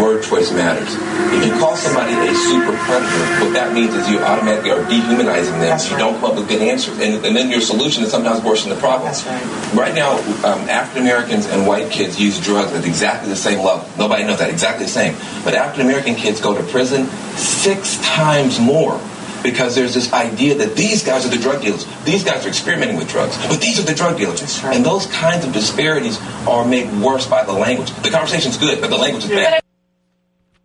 [0.00, 0.88] word choice matters.
[1.32, 5.58] If you call somebody a super predator, what that means is you automatically are dehumanizing
[5.60, 5.78] them.
[5.90, 6.98] you don't come up with good answers.
[6.98, 9.06] And, and then your solution is sometimes worse than the problem.
[9.06, 9.74] That's right.
[9.74, 13.88] Right now, um, African Americans and white kids use drugs at exactly the same level.
[13.98, 15.14] Nobody knows that, exactly the same.
[15.44, 19.00] But African American kids go to prison six times more
[19.42, 21.86] because there's this idea that these guys are the drug dealers.
[22.04, 24.62] These guys are experimenting with drugs, but these are the drug dealers.
[24.64, 27.90] And those kinds of disparities are made worse by the language.
[28.02, 29.62] The conversation's good, but the language is bad.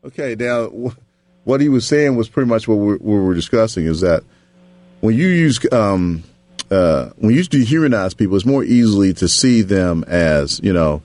[0.05, 0.67] Okay, now
[1.43, 4.23] what he was saying was pretty much what we, what we were discussing is that
[4.99, 6.23] when you use um,
[6.69, 11.01] uh, when you dehumanize people, it's more easily to see them as you know,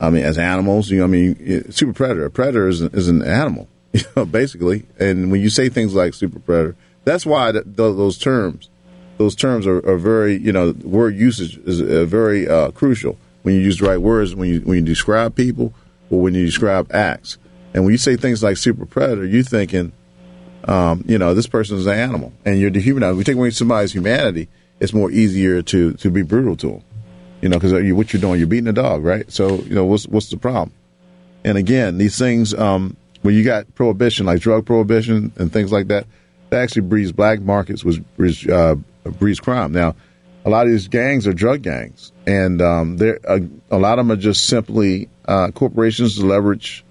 [0.00, 0.90] I mean, as animals.
[0.90, 2.24] You know, I mean, super predator.
[2.24, 4.86] A predator is, is an animal, you know, basically.
[4.98, 6.76] And when you say things like super predator,
[7.10, 8.70] that's why th- th- those terms,
[9.18, 13.54] those terms are, are very, you know, word usage is uh, very uh, crucial when
[13.54, 15.72] you use the right words when you when you describe people
[16.10, 17.38] or when you describe acts.
[17.72, 19.92] And when you say things like super predator, you're thinking,
[20.64, 23.16] um, you know, this person is an animal, and you're dehumanizing.
[23.16, 24.48] We take away somebody's humanity,
[24.80, 26.82] it's more easier to to be brutal to them.
[27.40, 29.30] You know, because you, what you're doing, you're beating a dog, right?
[29.32, 30.72] So, you know, what's what's the problem?
[31.42, 35.88] And again, these things, um, when you got prohibition, like drug prohibition and things like
[35.88, 36.06] that,
[36.50, 39.72] that actually breeds black markets, which breeds, uh, breeds crime.
[39.72, 39.94] Now,
[40.44, 44.12] a lot of these gangs are drug gangs, and um, a, a lot of them
[44.12, 46.84] are just simply uh, corporations to leverage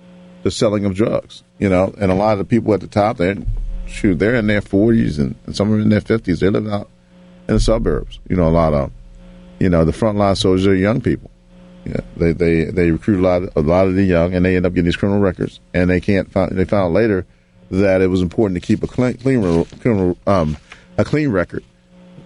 [0.43, 1.43] the selling of drugs.
[1.57, 3.35] You know, and a lot of the people at the top, they're
[3.87, 6.39] shoot, they're in their 40s and, and some are in their 50s.
[6.39, 6.89] They live out
[7.47, 8.19] in the suburbs.
[8.29, 8.91] You know, a lot of,
[9.59, 11.31] you know, the frontline soldiers are young people.
[11.85, 14.57] Yeah, they they they recruit a lot of, a lot of the young, and they
[14.57, 16.51] end up getting these criminal records, and they can't find.
[16.51, 17.25] They found out later
[17.71, 20.57] that it was important to keep a clean, clean um,
[20.97, 21.63] a clean record,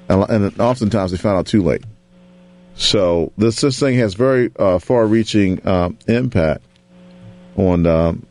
[0.10, 1.84] and, oftentimes they found out too late.
[2.76, 6.64] So this this thing has very uh, far-reaching um, impact
[7.56, 8.26] on um,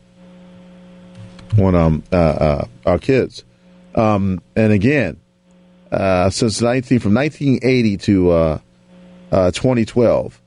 [1.57, 3.43] on um, uh, uh, our kids,
[3.95, 5.19] um, and again,
[5.91, 8.59] uh, since nineteen from nineteen eighty to uh,
[9.31, 10.41] uh, twenty twelve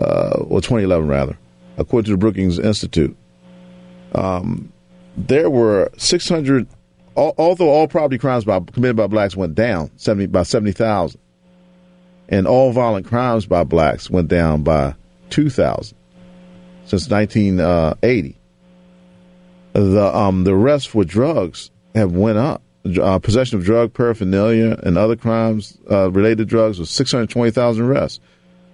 [0.00, 1.38] uh, or 2011 rather,
[1.76, 3.16] according to the Brookings Institute.
[4.14, 4.71] Um,
[5.16, 6.66] there were 600,
[7.16, 11.20] al- although all property crimes by, committed by blacks went down 70 by 70,000,
[12.28, 14.94] and all violent crimes by blacks went down by
[15.30, 15.96] 2,000
[16.84, 18.38] since 1980.
[19.74, 22.62] The um, the arrests for drugs have went up.
[23.00, 28.20] Uh, possession of drug paraphernalia and other crimes uh, related to drugs was 620,000 arrests.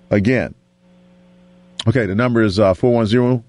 [0.10, 0.56] again,
[1.88, 3.44] okay, the number is uh, 410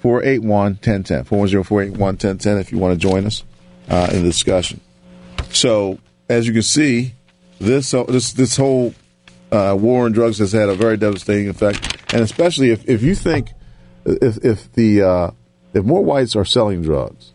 [0.00, 1.24] 481 1010.
[1.24, 3.42] 410 481 1010 if you want to join us
[3.88, 4.80] uh, in the discussion.
[5.50, 7.14] So, as you can see,
[7.58, 8.94] this, uh, this, this whole
[9.50, 13.14] uh, war on drugs has had a very devastating effect, and especially if, if you
[13.14, 13.50] think
[14.06, 15.30] if if the uh,
[15.76, 17.34] if more whites are selling drugs,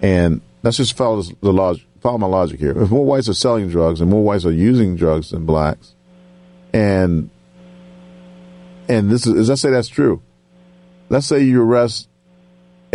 [0.00, 2.70] and let's just follow the follow my logic here.
[2.70, 5.94] If more whites are selling drugs and more whites are using drugs than blacks,
[6.72, 7.28] and
[8.88, 10.22] and this is let's say that's true.
[11.10, 12.08] Let's say you arrest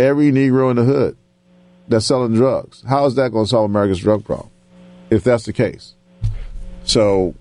[0.00, 1.16] every Negro in the hood
[1.86, 2.82] that's selling drugs.
[2.86, 4.50] How is that going to solve America's drug problem?
[5.10, 5.94] If that's the case,
[6.82, 7.36] so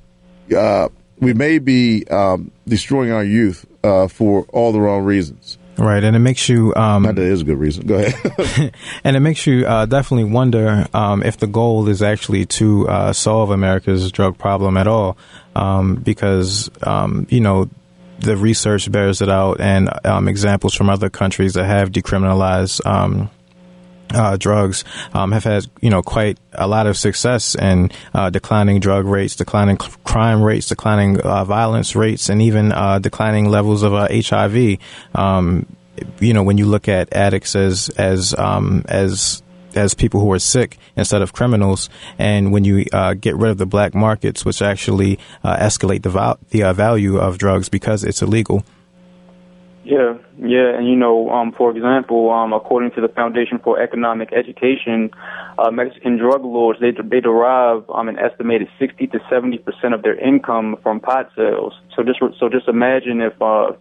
[0.55, 5.57] uh, we may be um, destroying our youth uh, for all the wrong reasons.
[5.81, 6.75] Right, and it makes you.
[6.75, 7.87] Um, that is a good reason.
[7.87, 8.75] Go ahead.
[9.03, 13.13] and it makes you uh, definitely wonder um, if the goal is actually to uh,
[13.13, 15.17] solve America's drug problem at all,
[15.55, 17.67] um, because um, you know
[18.19, 22.85] the research bears it out, and um, examples from other countries that have decriminalized.
[24.13, 28.79] Uh, drugs um, have had you know quite a lot of success in uh, declining
[28.79, 33.83] drug rates, declining c- crime rates, declining uh, violence rates, and even uh, declining levels
[33.83, 34.77] of uh, HIV.
[35.15, 35.65] Um,
[36.19, 39.41] you know, when you look at addicts as as um, as
[39.75, 41.89] as people who are sick instead of criminals.
[42.17, 46.09] And when you uh, get rid of the black markets, which actually uh, escalate the
[46.09, 48.63] val- the uh, value of drugs because it's illegal.
[49.83, 54.31] Yeah, yeah, and you know, um, for example, um, according to the Foundation for Economic
[54.31, 55.09] Education,
[55.57, 60.03] uh, Mexican drug lords they they derive um, an estimated sixty to seventy percent of
[60.03, 61.73] their income from pot sales.
[61.95, 63.71] So just so just imagine if uh,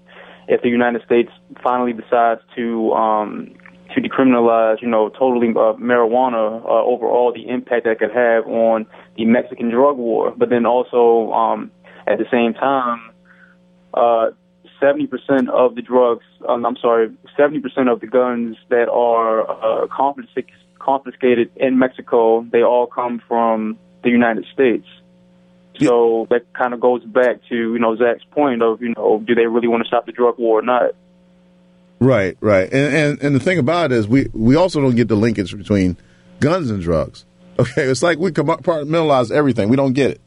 [0.48, 1.30] if the United States
[1.62, 3.54] finally decides to um,
[3.94, 8.86] to decriminalize, you know, totally uh, marijuana uh, overall, the impact that could have on
[9.18, 10.32] the Mexican drug war.
[10.34, 11.70] But then also um,
[12.06, 13.10] at the same time.
[13.92, 14.30] Uh,
[14.80, 20.46] 70% of the drugs, um, I'm sorry, 70% of the guns that are uh, confisc-
[20.78, 24.86] confiscated in Mexico, they all come from the United States.
[25.78, 29.34] So that kind of goes back to, you know, Zach's point of, you know, do
[29.34, 30.92] they really want to stop the drug war or not?
[32.00, 32.70] Right, right.
[32.72, 35.56] And, and and the thing about it is we we also don't get the linkage
[35.56, 35.96] between
[36.40, 37.24] guns and drugs.
[37.60, 39.68] Okay, it's like we compartmentalize everything.
[39.68, 40.20] We don't get it.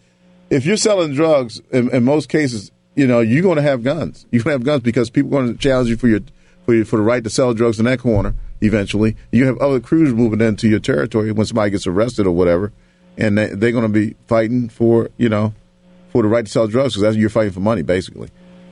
[0.52, 4.26] If you're selling drugs, in, in most cases, you know you're going to have guns.
[4.32, 6.22] You're going to have guns because people are going to challenge you for your
[6.66, 8.34] for your, for the right to sell drugs in that corner.
[8.62, 12.72] Eventually, you have other crews moving into your territory when somebody gets arrested or whatever,
[13.18, 15.54] and they, they're going to be fighting for you know
[16.12, 18.30] for the right to sell drugs because that's you're fighting for money basically.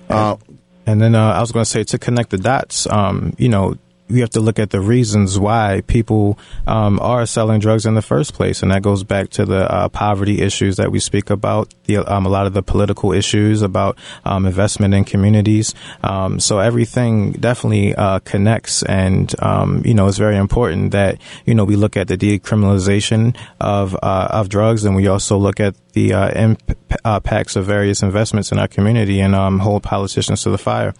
[0.09, 0.37] Uh,
[0.85, 3.75] And then uh, I was going to say to connect the dots, um, you know,
[4.11, 8.01] we have to look at the reasons why people um, are selling drugs in the
[8.01, 11.73] first place, and that goes back to the uh, poverty issues that we speak about,
[11.85, 15.73] the, um, a lot of the political issues about um, investment in communities.
[16.03, 21.55] Um, so everything definitely uh, connects, and um, you know it's very important that you
[21.55, 25.75] know we look at the decriminalization of uh, of drugs, and we also look at
[25.93, 30.49] the uh, imp- impacts of various investments in our community, and um, hold politicians to
[30.49, 30.93] the fire.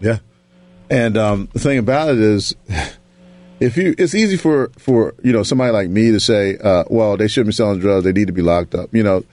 [0.00, 0.18] Yeah.
[0.90, 2.54] And um, the thing about it is,
[3.60, 7.16] if you, it's easy for for you know somebody like me to say, uh, well,
[7.16, 8.94] they shouldn't be selling drugs; they need to be locked up.
[8.94, 9.24] You know,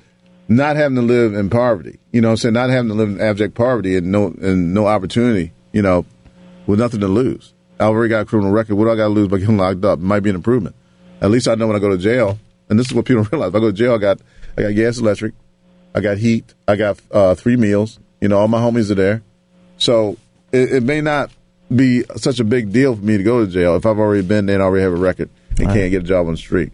[0.48, 2.00] not having to live in poverty.
[2.12, 4.88] You know, I'm saying not having to live in abject poverty and no and no
[4.88, 5.54] opportunity.
[5.72, 6.06] You know,
[6.68, 7.54] with nothing to lose.
[7.80, 8.76] I already got a criminal record.
[8.76, 9.98] What do I got to lose by getting locked up?
[10.00, 10.76] It might be an improvement.
[11.20, 12.38] At least I know when I go to jail.
[12.70, 13.50] And this is what people don't realize.
[13.50, 14.20] If I go to jail, I got
[14.58, 15.34] I got gas, electric,
[15.94, 18.00] I got heat, I got uh, three meals.
[18.20, 19.24] You know, all my homies are there.
[19.78, 20.18] So
[20.52, 21.32] it, it may not
[21.76, 24.46] be such a big deal for me to go to jail if I've already been
[24.46, 25.74] there and already have a record and Right.
[25.76, 26.72] can't get a job on the street.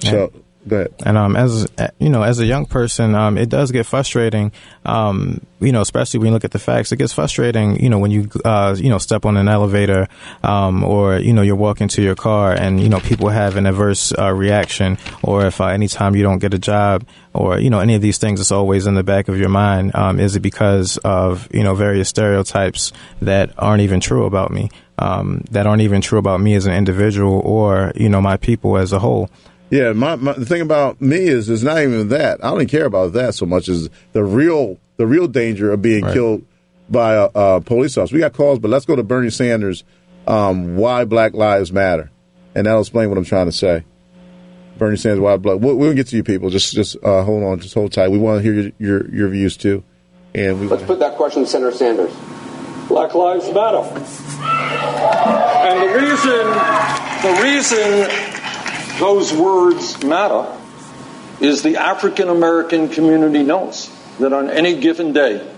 [0.00, 0.32] So
[0.66, 0.94] go ahead.
[1.04, 1.66] And um, as
[1.98, 4.52] you know, as a young person, um, it does get frustrating.
[4.84, 7.82] Um, you know, especially when you look at the facts, it gets frustrating.
[7.82, 10.08] You know, when you uh, you know step on an elevator,
[10.42, 13.66] um, or you know you're walking to your car, and you know people have an
[13.66, 17.80] adverse uh, reaction, or if uh, anytime you don't get a job, or you know
[17.80, 19.94] any of these things, it's always in the back of your mind.
[19.94, 22.92] Um, is it because of you know various stereotypes
[23.22, 24.70] that aren't even true about me?
[24.98, 28.76] Um, that aren't even true about me as an individual, or you know my people
[28.76, 29.30] as a whole.
[29.70, 32.44] Yeah, my, my the thing about me is it's not even that.
[32.44, 35.80] I don't even care about that so much as the real the real danger of
[35.80, 36.44] being killed
[36.88, 38.14] by a, a police officer.
[38.14, 39.84] We got calls, but let's go to Bernie Sanders.
[40.26, 42.10] Um, why Black Lives Matter,
[42.54, 43.84] and that'll explain what I'm trying to say.
[44.76, 45.60] Bernie Sanders, why Black?
[45.60, 46.50] We'll, we'll get to you people.
[46.50, 48.08] Just just uh, hold on, just hold tight.
[48.08, 49.84] We want to hear your, your your views too,
[50.34, 52.12] and we Let's put that question to Senator Sanders.
[52.88, 53.86] Black Lives Matter.
[55.62, 56.44] And the reason,
[57.22, 58.39] the reason
[59.00, 60.56] those words matter
[61.40, 65.50] is the African American community knows that on any given day,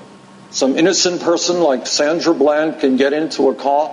[0.50, 3.92] some innocent person like Sandra Bland can get into a car,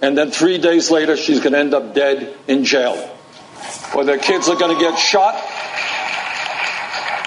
[0.00, 3.14] and then three days later she's going to end up dead in jail,
[3.94, 5.34] or their kids are going to get shot.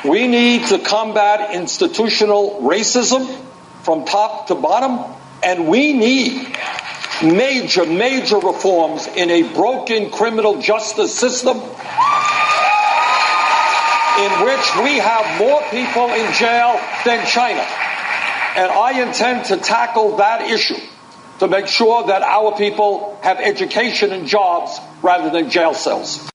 [0.04, 3.28] We need to combat institutional racism
[3.84, 6.48] from top to bottom, and we need
[7.24, 11.58] major, major reforms in a broken criminal justice system
[14.20, 17.66] in which we have more people in jail than China.
[18.56, 20.80] And I intend to tackle that issue
[21.40, 26.30] to make sure that our people have education and jobs rather than jail cells.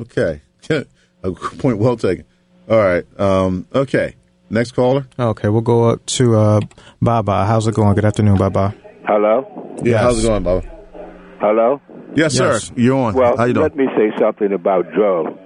[0.00, 2.24] Okay, a point well taken.
[2.68, 4.16] All right, um, okay.
[4.50, 5.06] Next caller.
[5.18, 6.60] Okay, we'll go up to uh,
[7.00, 7.46] Baba.
[7.46, 7.94] How's it going?
[7.94, 8.74] Good afternoon, Baba.
[9.06, 9.61] Hello?
[9.82, 10.62] Yeah, how's it going, Baba?
[11.40, 11.80] Hello?
[12.14, 12.60] Yes, sir.
[12.76, 13.14] You're on.
[13.14, 13.64] Well, How you doing?
[13.64, 15.38] let me say something about drugs.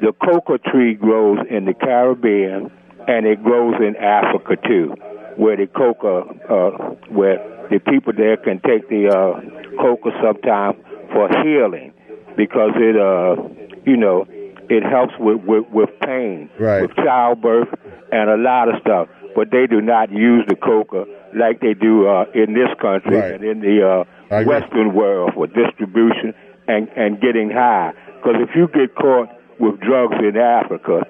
[0.00, 2.70] The coca tree grows in the Caribbean
[3.06, 4.94] and it grows in Africa too,
[5.36, 7.38] where the coca, uh, where
[7.70, 9.40] the people there can take the uh,
[9.76, 10.82] coca sometime
[11.12, 11.92] for healing
[12.36, 13.36] because it, uh,
[13.84, 14.26] you know,
[14.70, 16.82] it helps with, with, with pain, right.
[16.82, 17.68] with childbirth,
[18.12, 19.08] and a lot of stuff.
[19.34, 21.04] But they do not use the coca
[21.38, 23.34] like they do uh, in this country Right.
[23.34, 24.04] and in the uh.
[24.46, 26.32] Western world for distribution
[26.68, 27.90] and and getting high.
[28.16, 29.28] Because if you get caught
[29.58, 31.02] with drugs in Africa,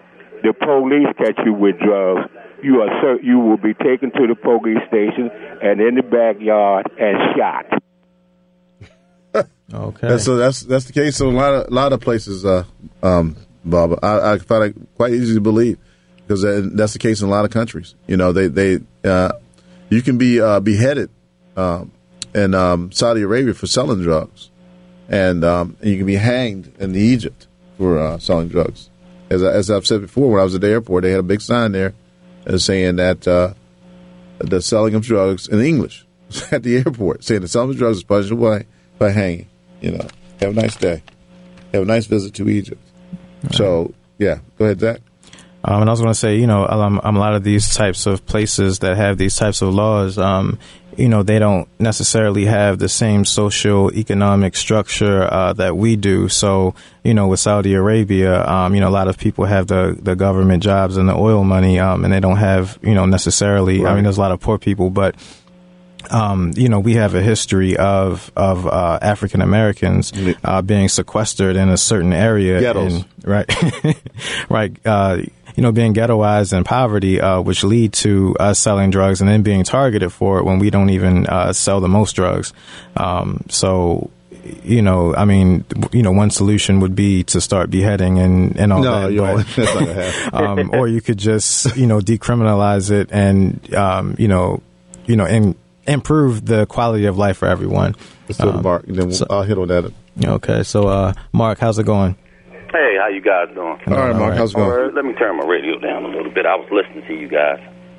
[0.42, 2.30] the police catch you with drugs.
[2.62, 5.30] You are cer- you will be taken to the police station
[5.62, 7.66] and in the backyard and shot.
[9.72, 10.08] Okay.
[10.08, 12.64] And so that's that's the case in a lot of a lot of places, uh,
[13.04, 13.98] um, Bob.
[14.02, 15.78] I, I find it quite easy to believe
[16.30, 17.96] because that- that's the case in a lot of countries.
[18.06, 19.32] You know, they they uh,
[19.88, 21.10] you can be uh, beheaded
[21.56, 21.90] um,
[22.32, 24.48] in um, Saudi Arabia for selling drugs,
[25.08, 28.90] and, um, and you can be hanged in Egypt for uh, selling drugs.
[29.28, 31.24] As I, as I've said before, when I was at the airport, they had a
[31.24, 31.94] big sign there
[32.46, 33.54] uh, saying that uh,
[34.38, 36.06] the selling of drugs in English
[36.52, 38.66] at the airport, saying the selling of drugs is punishable by,
[39.00, 39.48] by hanging.
[39.80, 40.06] You know,
[40.38, 41.02] have a nice day.
[41.72, 42.80] Have a nice visit to Egypt.
[43.50, 45.00] So, yeah, go ahead, Zach.
[45.62, 47.74] Um, and I was going to say, you know, um, um, a lot of these
[47.74, 50.58] types of places that have these types of laws, um,
[50.96, 56.28] you know, they don't necessarily have the same social economic structure uh, that we do.
[56.28, 59.96] So, you know, with Saudi Arabia, um, you know, a lot of people have the,
[60.00, 63.80] the government jobs and the oil money, um, and they don't have, you know, necessarily.
[63.84, 65.14] I mean, there's a lot of poor people, but
[66.10, 71.56] um, you know, we have a history of of uh, African Americans uh, being sequestered
[71.56, 73.46] in a certain area, and- right,
[74.50, 74.72] right.
[74.86, 75.18] Uh,
[75.60, 79.42] you know, being ghettoized and poverty, uh, which lead to us selling drugs and then
[79.42, 82.54] being targeted for it when we don't even uh, sell the most drugs.
[82.96, 84.08] Um, so,
[84.64, 88.72] you know, I mean, you know, one solution would be to start beheading and, and
[88.72, 89.14] all No, that.
[89.36, 90.60] but- That's not gonna happen.
[90.72, 94.62] um, or you could just, you know, decriminalize it and, um, you know,
[95.04, 95.56] you know, and
[95.86, 97.94] improve the quality of life for everyone.
[98.30, 99.92] Let's go to Um, Mark, then we'll, I'll hit on that.
[100.24, 102.16] Okay, so uh, Mark, how's it going?
[102.72, 103.80] Hey, how you guys doing?
[103.88, 104.70] All right, Mark, how's it going?
[104.70, 106.46] Right, let me turn my radio down a little bit.
[106.46, 107.58] I was listening to you guys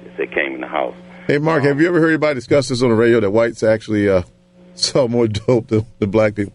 [0.10, 0.96] as they came in the house.
[1.28, 4.08] Hey, Mark, have you ever heard anybody discuss this on the radio that whites actually
[4.10, 4.24] uh,
[4.76, 6.54] sell more dope than, than black people?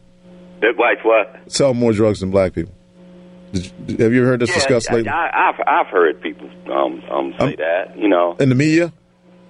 [0.62, 1.53] That white's what?
[1.53, 2.73] Sell more drugs than black people.
[3.53, 3.62] You-
[3.99, 5.09] have you ever heard this yeah, discussed lately?
[5.11, 7.97] I, I've I've heard people um um say that.
[7.97, 8.93] You know, In the media?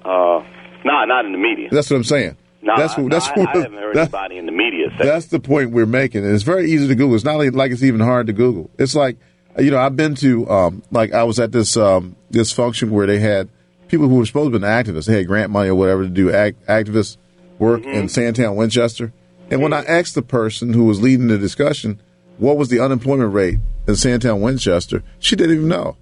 [0.04, 0.44] uh,
[0.84, 1.68] no, not in the media.
[1.70, 2.36] That's what I'm saying.
[2.66, 4.88] No, that's what, that's no, what, I, I haven't heard that- anybody in the media
[4.98, 5.04] say.
[5.06, 6.24] That's the point we're making.
[6.24, 7.14] And it's very easy to Google.
[7.14, 8.70] It's not like, it's even hard to Google.
[8.78, 9.16] It's like,
[9.58, 13.06] you know, I've been to, um, like I was at this, um, this function where
[13.06, 13.48] they had
[13.88, 15.06] people who were supposed to be activists.
[15.06, 17.16] They had grant money or whatever to do act, activist
[17.58, 17.90] work Mm-hmm.
[17.90, 19.12] in Sandtown, Winchester.
[19.50, 22.02] And when I asked the person who was leading the discussion,
[22.38, 25.96] what was the unemployment rate in Sandtown, Winchester, she didn't even know.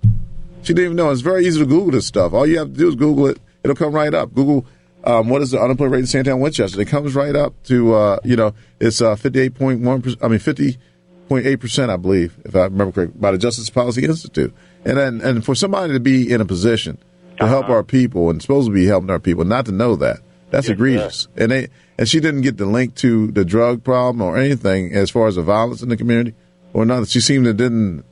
[0.62, 1.10] She didn't even know.
[1.10, 2.32] It's very easy to Google this stuff.
[2.32, 3.38] All you have to do is Google it.
[3.62, 4.34] It'll come right up.
[4.34, 4.64] Google
[5.04, 6.80] um, what is the unemployment rate in Sandtown, Winchester.
[6.80, 10.02] It comes right up to uh, you know it's uh, fifty eight point one.
[10.22, 10.78] I mean fifty
[11.28, 14.54] point eight percent, I believe, if I remember correctly, by the Justice Policy Institute.
[14.84, 16.98] And then, and for somebody to be in a position
[17.38, 20.20] to help our people and supposed to be helping our people, not to know that
[20.50, 21.28] that's egregious.
[21.36, 25.10] And they and she didn't get the link to the drug problem or anything as
[25.10, 26.34] far as the violence in the community
[26.72, 27.06] or nothing.
[27.06, 28.04] She seemed to didn't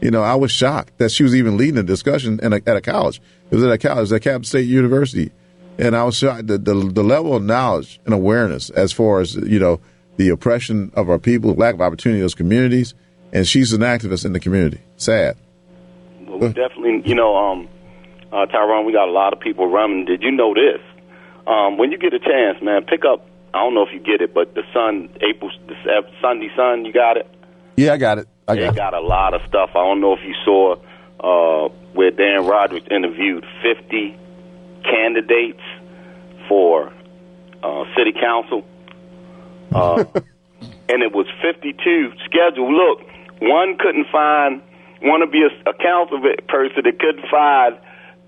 [0.00, 2.76] you know, I was shocked that she was even leading a discussion in a, at
[2.76, 3.22] a college.
[3.50, 5.32] It was at a college, at Coppin State University,
[5.78, 9.34] and I was shocked that the the level of knowledge and awareness as far as
[9.34, 9.80] you know
[10.16, 12.94] the oppression of our people, lack of opportunity in those communities,
[13.32, 14.80] and she's an activist in the community.
[14.96, 15.36] Sad.
[16.26, 17.68] Well, we definitely, you know, um,
[18.32, 20.04] uh, Tyrone, we got a lot of people running.
[20.04, 20.80] Did you know this?
[21.46, 23.28] Um, when you get a chance, man, pick up.
[23.52, 25.74] I don't know if you get it, but the Sun, April, the
[26.20, 27.28] Sunday Sun, you got it.
[27.76, 28.28] Yeah, I got it.
[28.48, 28.76] I they got it.
[28.76, 29.70] got a lot of stuff.
[29.70, 30.76] I don't know if you saw
[31.20, 34.16] uh, where Dan Roderick interviewed 50
[34.84, 35.62] candidates
[36.48, 36.92] for
[37.62, 38.64] uh, city council,
[39.74, 40.04] uh,
[40.88, 42.72] and it was 52 scheduled.
[42.72, 43.00] Look,
[43.40, 44.62] one couldn't find
[45.02, 47.76] want to be a, a council person that couldn't find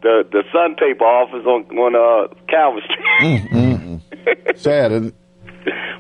[0.03, 3.51] the the Sun paper office on on uh, Calvert Street.
[3.51, 4.01] Mm,
[4.57, 4.93] Sad.
[4.93, 5.15] isn't it?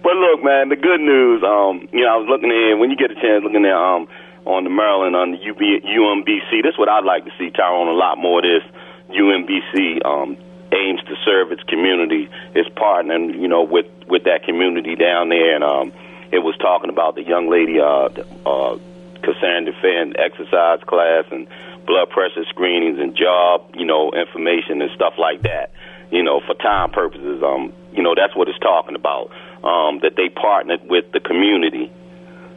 [0.02, 2.96] But look, man, the good news, um, you know, I was looking in when you
[2.96, 4.06] get a chance looking there, um,
[4.46, 6.62] on the Maryland on the UB, UMBC.
[6.62, 8.62] This is what I'd like to see, Tyrone, a lot more of this.
[9.10, 10.38] UMBC um,
[10.76, 15.54] aims to serve its community, its partnering, you know, with with that community down there,
[15.54, 15.92] and um,
[16.30, 18.08] it was talking about the young lady, uh,
[18.44, 18.78] uh,
[19.22, 21.48] Cassandra Fenn, exercise class and
[21.86, 25.70] blood pressure screenings and job, you know, information and stuff like that.
[26.10, 29.30] You know, for time purposes, um, you know, that's what it's talking about.
[29.64, 31.90] Um, that they partnered with the community,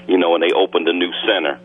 [0.08, 1.60] you know, and they opened a new center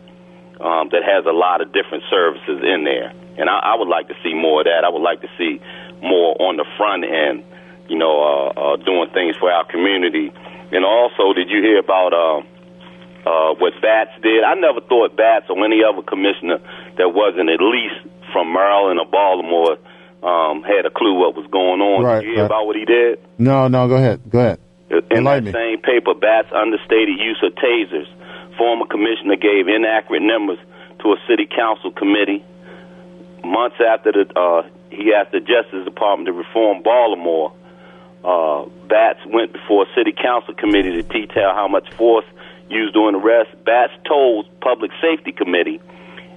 [0.59, 3.13] um, that has a lot of different services in there.
[3.37, 4.83] And I, I would like to see more of that.
[4.83, 5.61] I would like to see
[6.05, 7.43] more on the front end,
[7.89, 10.31] you know, uh, uh, doing things for our community.
[10.71, 12.39] And also, did you hear about uh,
[13.25, 14.43] uh, what Batts did?
[14.43, 16.59] I never thought Batts or any other commissioner
[16.97, 17.99] that wasn't at least
[18.31, 19.77] from Maryland or Baltimore
[20.21, 22.03] um, had a clue what was going on.
[22.03, 22.53] Right, did you hear right.
[22.53, 23.19] about what he did?
[23.37, 24.21] No, no, go ahead.
[24.29, 24.59] Go ahead.
[24.89, 25.59] In Enlighten that me.
[25.59, 28.07] same paper, Batts understated use of tasers
[28.57, 30.59] former commissioner gave inaccurate numbers
[31.01, 32.43] to a city council committee.
[33.43, 34.63] Months after the, uh,
[34.95, 37.53] he asked the Justice Department to reform Baltimore,
[38.23, 42.25] uh, Batts went before a city council committee to detail how much force
[42.69, 43.51] used during arrest.
[43.63, 45.79] Batts told Public Safety Committee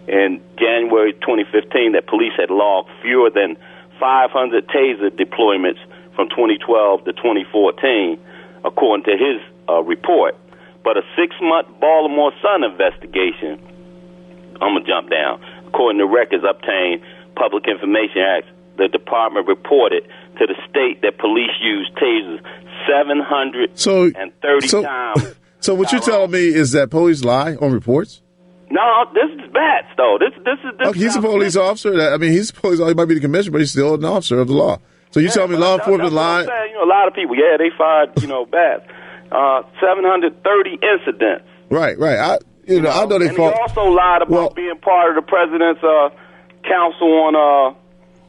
[0.06, 3.56] in January 2015 that police had logged fewer than
[3.98, 5.78] 500 taser deployments
[6.14, 8.18] from 2012 to 2014,
[8.64, 10.36] according to his uh, report.
[10.84, 13.60] But a six-month Baltimore Sun investigation,
[14.60, 15.40] I'm gonna jump down.
[15.66, 17.02] According to records obtained,
[17.38, 20.02] Public Information Act, the department reported
[20.38, 22.42] to the state that police used tasers
[22.86, 24.10] 730 So,
[24.66, 25.34] so, times.
[25.60, 28.22] so what you're telling me is that police lie on reports?
[28.70, 30.18] No, this is bad, though.
[30.20, 30.94] This this is this.
[30.94, 31.96] He's a police officer.
[31.96, 32.78] That- I mean, he's a police.
[32.78, 34.78] He might be the commissioner, but he's still an officer of the law.
[35.10, 36.44] So you telling me law enforcement That's lie?
[36.44, 36.70] saying.
[36.72, 38.84] You know, a lot of people, yeah, they fired, you know, bad.
[39.32, 41.44] Uh, 730 incidents.
[41.70, 42.18] Right, right.
[42.18, 43.54] I, you know, I know they and fought.
[43.54, 46.10] he also lied about being part of the president's uh,
[46.68, 47.74] council on, uh,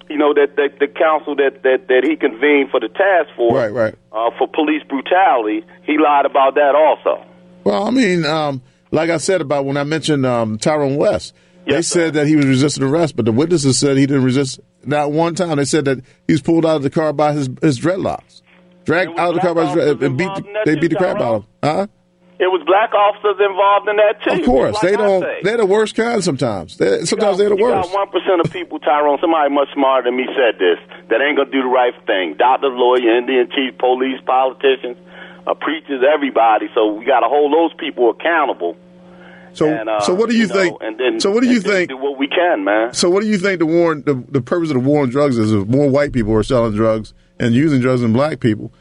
[0.09, 3.53] you know, that, that the council that, that that he convened for the task force
[3.53, 3.95] Right, right.
[4.11, 5.65] uh, for police brutality.
[5.83, 7.25] He lied about that also.
[7.63, 8.61] Well, I mean, um,
[8.91, 11.35] like I said about when I mentioned um, Tyrone West,
[11.67, 14.59] they said that he was resisting arrest, but the witnesses said he didn't resist.
[14.83, 15.57] Not one time.
[15.57, 18.41] They said that he was pulled out of the car by his his dreadlocks,
[18.85, 20.33] dragged out of the car by his dreadlocks, and beat.
[20.35, 21.49] The, they beat the crap out of him.
[21.61, 21.87] Huh?
[22.39, 24.39] It was black officers involved in that too.
[24.39, 25.27] Of course, like they don't.
[25.43, 26.23] They're the worst kind.
[26.23, 27.91] Sometimes, they, sometimes they're the You worst.
[27.93, 29.19] one percent of people, Tyrone.
[29.19, 30.79] Somebody much smarter than me said this.
[31.09, 32.35] That ain't gonna do the right thing.
[32.39, 34.95] Doctors, lawyer, Indian chief, police, politicians,
[35.45, 36.71] uh, preachers, everybody.
[36.73, 38.77] So we got to hold those people accountable.
[39.51, 40.77] So, And, uh, so what do you, know, think?
[40.79, 41.89] And then, so, what do you think?
[41.89, 42.93] Do what we can, man.
[42.93, 45.37] So, what do you think the war, the, the purpose of the war on drugs
[45.37, 45.51] is?
[45.51, 48.71] If more white people are selling drugs and using drugs than black people,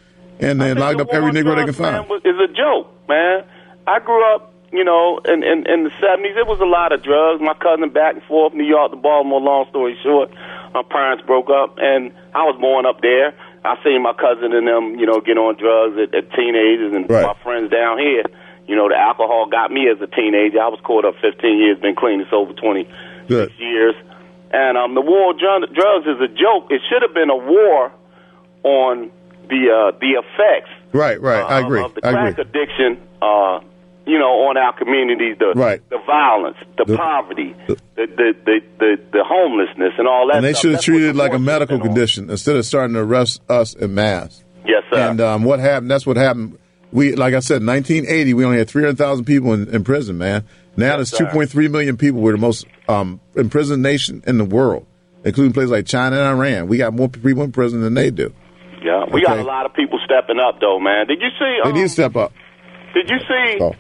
[0.41, 2.09] and they locked up every Negro they can find.
[2.09, 3.45] was- is a joke, man.
[3.87, 6.37] I grew up, you know, in, in in the seventies.
[6.37, 7.41] It was a lot of drugs.
[7.41, 9.41] My cousin back and forth, New York to Baltimore.
[9.41, 10.31] Long story short,
[10.75, 13.35] my parents broke up, and I was born up there.
[13.65, 17.09] I seen my cousin and them, you know, get on drugs at, at teenagers, and
[17.11, 17.27] Right.
[17.27, 18.23] my friends down here.
[18.69, 20.61] You know, the alcohol got me as a teenager.
[20.61, 22.21] I was caught up 15 years, been clean.
[22.21, 22.87] It's over 20
[23.27, 23.51] Good.
[23.59, 23.95] years.
[24.53, 26.69] And um, the war on dr- drugs is a joke.
[26.71, 27.91] It should have been a war
[28.63, 29.11] on
[29.49, 31.43] the uh, the effects Right, right.
[31.43, 31.83] I agree.
[31.83, 32.45] of the I crack agree.
[32.45, 33.61] addiction, uh,
[34.07, 35.83] you know, on our communities, the Right.
[35.91, 38.07] the violence, the, The- poverty, the, the,
[38.45, 40.37] the, the, the homelessness, and all that.
[40.37, 43.43] And they should have treated it like a medical condition instead of starting to arrest
[43.51, 44.43] us in mass.
[44.67, 44.99] Yes, sir.
[44.99, 45.91] And um, what happened?
[45.91, 46.59] That's what happened.
[46.91, 50.45] We, like I said, 1980, we only had 300,000 people in, in prison, man.
[50.77, 52.21] Now there's 2.3 million people.
[52.23, 54.87] We're the most um, imprisoned nation in the world,
[55.23, 56.67] including places like China and Iran.
[56.69, 58.33] We got more people in prison than they do.
[58.83, 61.07] Yeah, we got a lot of people stepping up, though, man.
[61.07, 61.59] Did you see?
[61.65, 62.33] They Um, need to step up.
[62.95, 63.59] did you see?
[63.61, 63.75] Oh.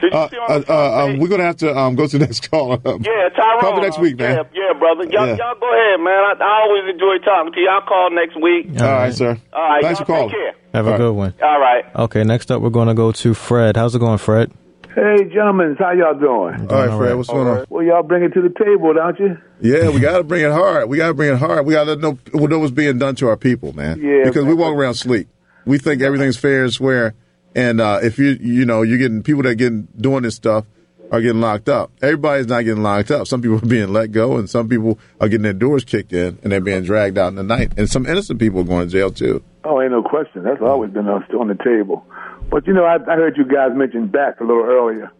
[0.00, 1.94] Did you Uh, see uh, on the uh, um, we're going to have to um,
[1.94, 2.72] go to the next call.
[2.72, 3.60] Um, Yeah, Tyrone.
[3.60, 4.36] Call me next week, man.
[4.36, 5.04] Yeah, yeah brother.
[5.04, 5.36] Y'all, Yeah.
[5.36, 6.12] y'all go ahead, man.
[6.12, 7.68] I, I always enjoy talking to you.
[7.70, 8.78] I'll call next week.
[8.80, 9.38] All right, sir.
[9.54, 10.28] All right, Thanks y'all for calling.
[10.30, 10.54] Take care.
[10.74, 11.34] Have a good one.
[11.42, 11.84] All right.
[11.96, 13.76] Okay, next up we're going to go to Fred.
[13.76, 14.52] How's it going, Fred?
[14.96, 16.70] Hey, gentlemen, how y'all doing?
[16.70, 17.66] All right, Fred, what's going on?
[17.68, 19.36] Well, y'all bring it to the table, don't you?
[19.60, 20.88] Yeah, we got to bring it hard.
[20.88, 21.66] We got to bring it hard.
[21.66, 24.00] We got to know what was being done to our people, man.
[24.00, 25.28] Yeah, because we walk around sleep.
[25.66, 27.14] We think everything's fair and square,
[27.54, 30.64] and uh, if you you know you're getting people that are getting doing this stuff
[31.10, 31.92] are getting locked up.
[32.02, 33.26] Everybody's not getting locked up.
[33.26, 36.38] Some people are being let go, and some people are getting their doors kicked in,
[36.42, 37.72] and they're being dragged out in the night.
[37.76, 39.42] And some innocent people are going to jail too.
[39.64, 40.44] Oh, ain't no question.
[40.44, 42.06] That's always been on on the table.
[42.50, 45.10] But you know, I, I heard you guys mention Bat a little earlier.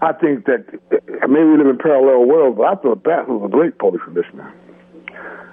[0.00, 0.64] I think that
[1.28, 4.52] maybe we live in parallel worlds, but I thought Bat was a great police commissioner.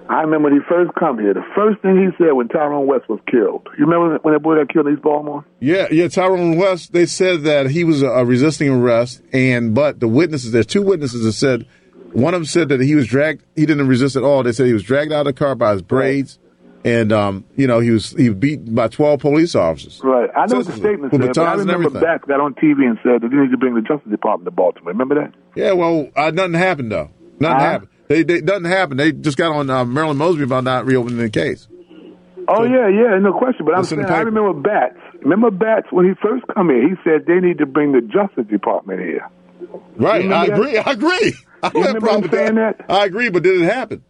[0.10, 3.08] I remember when he first come here, the first thing he said when Tyrone West
[3.08, 3.68] was killed.
[3.78, 5.46] You remember when that boy got killed in East Baltimore?
[5.62, 6.10] Yeah, yeah.
[6.10, 6.92] Tyrone West.
[6.92, 11.24] They said that he was uh, resisting arrest, and but the witnesses, there's two witnesses
[11.24, 11.66] that said
[12.12, 13.44] one of them said that he was dragged.
[13.56, 14.44] He didn't resist at all.
[14.44, 16.38] They said he was dragged out of the car by his braids,
[16.86, 20.02] and um, you know he was he was beaten by twelve police officers.
[20.04, 20.30] Right.
[20.36, 21.90] I know what the statement said, but I remember.
[21.90, 24.52] Bat got on TV and said that they need to bring the Justice Department to
[24.52, 24.92] Baltimore.
[24.92, 25.34] Remember that?
[25.56, 27.10] Yeah, well, uh, nothing happened though.
[27.40, 27.64] Nothing Huh?
[27.64, 27.90] happened.
[28.10, 29.00] They, they nothing happened.
[29.00, 31.68] They just got on uh, Marilyn Mosby about not reopening the case.
[32.48, 33.66] Oh yeah, yeah, no question.
[33.66, 35.00] But I'm It's in the saying I remember Batts.
[35.22, 36.90] Remember Batts when he first come here?
[36.90, 39.30] He said they need to bring the Justice Department here.
[39.96, 40.30] Right.
[40.30, 40.78] I agree.
[40.78, 41.34] I agree.
[41.64, 42.86] I don't You remember him saying that.
[42.90, 44.04] I agree, but did it happen?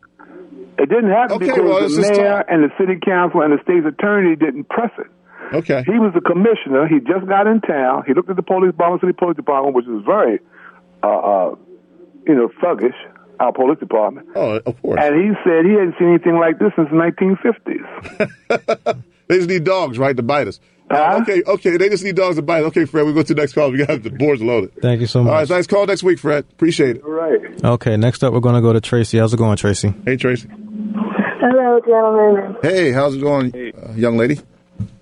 [0.78, 2.46] It didn't happen Okay, because well, the mayor talk.
[2.50, 5.08] and the city council and the state's attorney didn't press it.
[5.54, 5.84] Okay.
[5.86, 6.88] He was the commissioner.
[6.88, 8.04] He just got in town.
[8.08, 10.40] He looked at the police, Baltimore City Police Department, which is very,
[11.04, 11.56] uh, uh,
[12.28, 12.96] you know, thuggish.
[13.40, 14.28] Our police department.
[14.36, 15.00] Oh, of course.
[15.02, 19.04] And he said he hadn't seen anything like this since the 1950s.
[19.28, 20.60] They just need dogs, right, to bite us.
[20.92, 21.78] Oh, okay, okay.
[21.78, 22.64] They just need dogs to bite.
[22.66, 23.72] Okay, Fred, we go to the next call.
[23.72, 24.74] We got the boards loaded.
[24.82, 25.32] Thank you so much.
[25.32, 26.46] All right, nice Call next week, Fred.
[26.52, 27.04] Appreciate it.
[27.04, 27.64] All right.
[27.64, 29.18] Okay, next up we're going to go to Tracy.
[29.18, 29.94] How's it going, Tracy?
[30.06, 30.50] Hey, Tracy.
[31.46, 32.56] Hello, gentlemen.
[32.62, 34.40] Hey, how's it going, uh, young lady?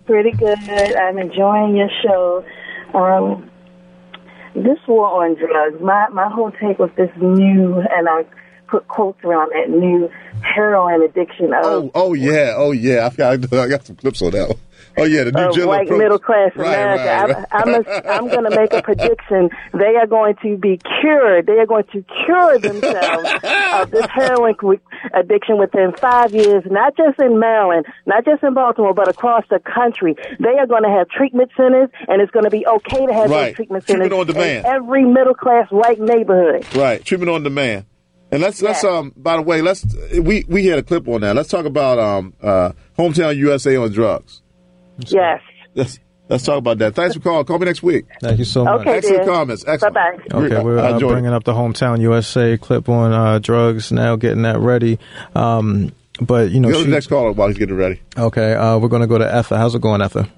[0.08, 0.58] Pretty good.
[0.58, 2.44] I'm enjoying your show.
[2.96, 3.48] Um,
[4.56, 8.26] this war on drugs, my, my whole take was this new, and I
[8.68, 10.10] put quotes around that new
[10.42, 13.06] heroin addiction of, Oh, oh yeah, oh yeah.
[13.06, 14.58] I've got, I got some clips on that one.
[14.98, 17.04] Oh yeah, the new Jell-O white Pro- middle class Right, America.
[17.04, 17.46] right, right.
[17.52, 19.50] I'm, I'm, a, I'm going to make a prediction.
[19.74, 21.46] They are going to be cured.
[21.48, 23.30] They are going to cure themselves
[23.74, 24.56] of this heroin
[25.14, 29.60] addiction within five years, not just in Maryland, not just in Baltimore, but across the
[29.60, 30.16] country.
[30.40, 33.30] They are going to have treatment centers, and it's going to be okay to have
[33.30, 34.66] those treatment Treatment centers on demand.
[34.66, 36.66] in every middle class white neighborhood.
[36.76, 37.86] Right, treatment on demand.
[38.34, 39.86] And let's let's um by the way, let's
[40.18, 41.36] we we had a clip on that.
[41.36, 44.41] Let's talk about um uh hometown USA on drugs.
[45.08, 45.42] Yes.
[45.76, 46.00] Let's
[46.30, 46.96] let's talk about that.
[46.96, 47.46] Thanks for calling.
[47.46, 48.06] Call me next week.
[48.22, 48.82] Thank you so much.
[48.82, 49.34] Okay, Excellent dear.
[49.34, 49.64] comments.
[49.68, 49.96] Excellent.
[49.96, 50.38] Bye-bye.
[50.46, 54.60] Okay, we're uh, bringing up the hometown USA clip on uh, drugs now, getting that
[54.60, 55.00] ready.
[55.36, 58.02] Um, but you know, Go to she- the next caller while he's getting ready.
[58.18, 59.58] okay, uh, we're going to go to Etha.
[59.58, 60.30] How's it going, Etha?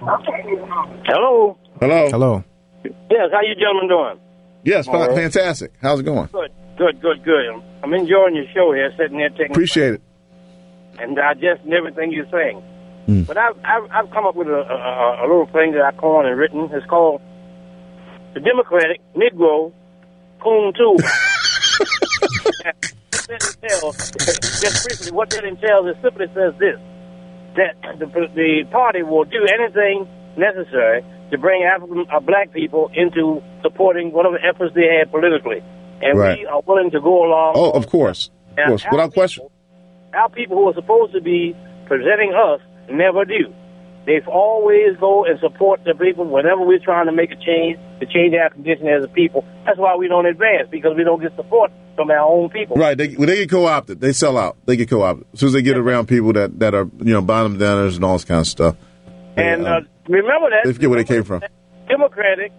[0.00, 1.58] Hello.
[1.80, 2.08] Hello.
[2.10, 2.44] Hello.
[2.84, 4.20] Yes, how you gentlemen doing?
[4.64, 5.14] Yes, All right.
[5.14, 5.72] fantastic.
[5.80, 6.26] How's it going?
[6.32, 7.46] Good, good, good, good.
[7.48, 10.02] I'm- I'm enjoying your show here, sitting there taking Appreciate it.
[10.98, 12.62] and digesting everything you're saying.
[13.10, 13.26] Mm.
[13.26, 16.28] But I've, I've I've come up with a, a, a little thing that I coined
[16.28, 16.68] and written.
[16.72, 17.20] It's called
[18.34, 19.72] the Democratic Negro
[20.42, 20.96] Coon Tool.
[23.30, 24.10] What that entails,
[24.60, 26.78] just briefly, what that entails is simply says this:
[27.56, 33.40] that the, the party will do anything necessary to bring African uh, black people into
[33.62, 35.62] supporting whatever efforts they have politically,
[36.02, 36.38] and Right.
[36.40, 37.52] we are willing to go along.
[37.56, 38.30] Oh, of course.
[38.58, 38.84] Of course.
[38.84, 39.46] our Without question.
[40.12, 41.54] Our people who are supposed to be
[41.86, 43.52] presenting us never do.
[44.06, 48.06] They always go and support the people whenever we're trying to make a change, to
[48.06, 49.44] change our condition as a people.
[49.66, 52.76] That's why we don't advance, because we don't get support from our own people.
[52.76, 52.96] Right.
[52.96, 54.56] They when they get co opted, they sell out.
[54.64, 55.26] They get co opted.
[55.34, 58.04] As soon as they get around people that, that are, you know, bottom dinners and
[58.04, 58.76] all this kind of stuff.
[59.36, 61.42] And Yeah, uh, remember that They forget where they came from.
[61.88, 62.52] Democratic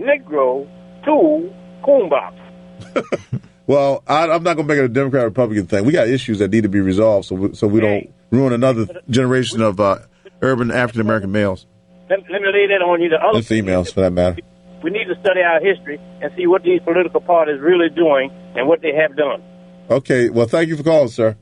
[0.00, 0.66] Negro
[1.04, 3.40] tool coonbox.
[3.66, 5.84] Well, I, I'm not going to make it a Democrat Republican thing.
[5.86, 8.86] We got issues that need to be resolved, so we, so we don't ruin another
[9.10, 9.98] generation of uh,
[10.42, 11.66] urban African American males
[12.10, 13.08] Let, let me lay that on you.
[13.08, 14.38] The other and females, for that matter.
[14.82, 18.68] we need to study our history and see what these political parties really doing and
[18.68, 19.42] what they have done.
[19.90, 20.28] Okay.
[20.30, 21.36] Well, thank you for calling, sir.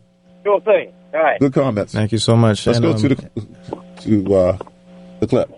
[0.44, 0.92] Sure thing.
[1.14, 1.38] All right.
[1.40, 1.92] Good comments.
[1.92, 2.66] Thank you so much.
[2.66, 3.30] Let's And, go um, to the
[4.02, 4.58] to uh,
[5.20, 5.50] the clip.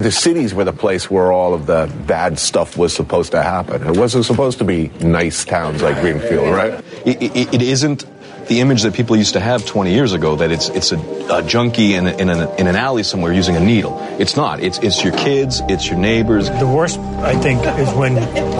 [0.00, 3.86] The cities were the place where all of the bad stuff was supposed to happen.
[3.86, 6.84] It wasn't supposed to be nice towns like Greenfield, right?
[7.06, 8.04] It, it, it isn't
[8.48, 10.98] the image that people used to have 20 years ago that it's it's a,
[11.32, 13.98] a junkie in, a, in, an, in an alley somewhere using a needle.
[14.18, 14.60] It's not.
[14.60, 15.62] It's it's your kids.
[15.68, 16.48] It's your neighbors.
[16.50, 18.14] The worst, I think, is when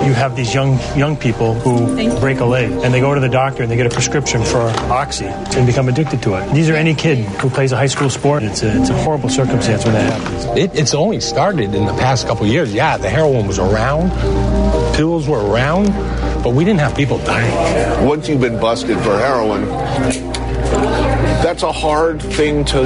[0.06, 3.28] you have these young young people who break a leg and they go to the
[3.28, 6.54] doctor and they get a prescription for oxy and become addicted to it.
[6.54, 8.42] These are any kid who plays a high school sport.
[8.42, 10.44] It's a, it's a horrible circumstance when that happens.
[10.58, 12.72] It, it's only started in the past couple years.
[12.72, 14.10] Yeah, the heroin was around,
[14.96, 15.88] pills were around,
[16.44, 18.06] but we didn't have people dying.
[18.06, 19.62] Once you've been busted for heroin,
[21.54, 22.82] that's a hard thing to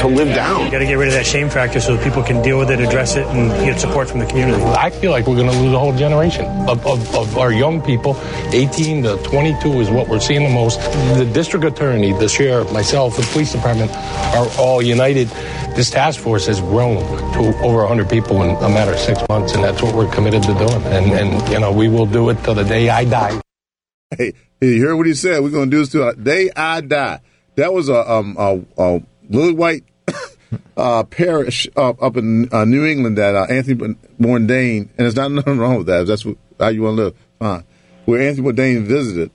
[0.00, 0.64] to live down.
[0.64, 2.70] You got to get rid of that shame factor so that people can deal with
[2.70, 4.62] it, address it, and get support from the community.
[4.62, 7.82] I feel like we're going to lose a whole generation of, of, of our young
[7.82, 8.16] people.
[8.52, 10.80] 18 to 22 is what we're seeing the most.
[11.18, 13.90] The district attorney, the sheriff, myself, the police department
[14.34, 15.28] are all united.
[15.76, 16.96] This task force has grown
[17.34, 20.42] to over 100 people in a matter of six months, and that's what we're committed
[20.44, 20.82] to doing.
[20.84, 23.38] And, and you know, we will do it till the day I die.
[24.16, 25.42] Hey, you heard what he said.
[25.42, 27.20] We're going to do this till the day I die.
[27.56, 29.84] That was a um a, a little white
[30.76, 35.30] uh, parish up up in uh, New England that uh, Anthony Bourdain, and there's not
[35.32, 36.02] nothing wrong with that.
[36.02, 37.64] If that's what, how you want to live, fine.
[38.04, 39.30] Where Anthony Bourdain visited,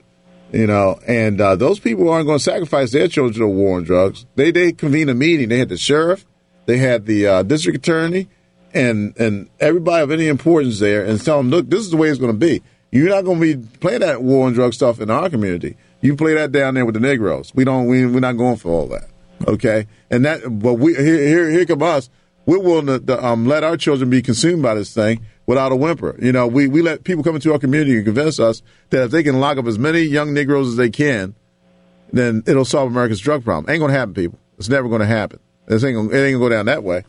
[0.51, 3.83] you know, and uh, those people aren't going to sacrifice their children to war on
[3.83, 4.25] drugs.
[4.35, 5.49] They they convened a meeting.
[5.49, 6.25] They had the sheriff,
[6.67, 8.29] they had the uh, district attorney,
[8.73, 12.09] and and everybody of any importance there, and tell them, look, this is the way
[12.09, 12.61] it's going to be.
[12.91, 15.77] You're not going to be playing that war on drug stuff in our community.
[16.01, 17.51] You play that down there with the Negroes.
[17.53, 17.87] We don't.
[17.87, 19.07] We, we're not going for all that.
[19.47, 20.41] Okay, and that.
[20.59, 22.09] But we here here here come us.
[22.45, 25.75] We're willing to, to um, let our children be consumed by this thing without a
[25.75, 26.15] whimper.
[26.19, 29.11] You know, we we let people come into our community and convince us that if
[29.11, 31.35] they can lock up as many young Negroes as they can,
[32.11, 33.71] then it'll solve America's drug problem.
[33.71, 34.39] Ain't to happen, people.
[34.57, 35.39] It's never to happen.
[35.67, 37.03] This ain't gonna, it ain't to go down that way.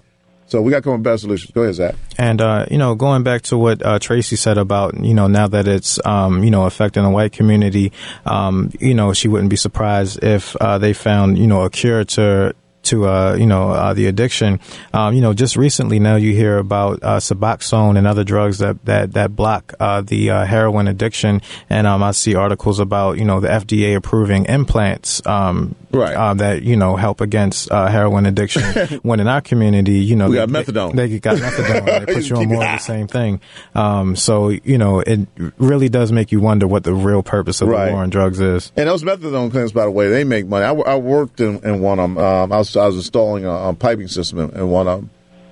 [0.53, 1.51] So we got with better solutions.
[1.53, 1.95] Go ahead, Zach.
[2.19, 5.49] And uh, you know, going back to what uh, Tracy said about you know now
[5.49, 7.91] that it's um, you know affecting the white community,
[8.27, 12.05] um, you know she wouldn't be surprised if uh, they found you know a cure
[12.05, 14.61] to to uh, you know uh, the addiction.
[14.93, 18.85] Um, you know, just recently now you hear about uh, Suboxone and other drugs that
[18.85, 23.25] that that block uh, the uh, heroin addiction, and um, I see articles about you
[23.25, 26.15] know the FDA approving implants, um, right?
[26.15, 28.63] Uh, that you know help against uh, heroin addiction.
[29.03, 30.95] when in our community, you know, We they, got methadone.
[30.95, 32.07] They, they got methadone.
[32.07, 33.41] they put you on more of the same thing.
[33.75, 35.21] Um, so you know, it
[35.59, 37.87] really does make you wonder what the real purpose of Right.
[37.87, 38.73] the war on drugs is.
[38.77, 40.65] And those methadone clinics, by the way, they make money.
[40.65, 42.19] I, I worked in, in one of them.
[42.19, 45.11] Um, I, was, I was installing a, a piping system in, in one of them.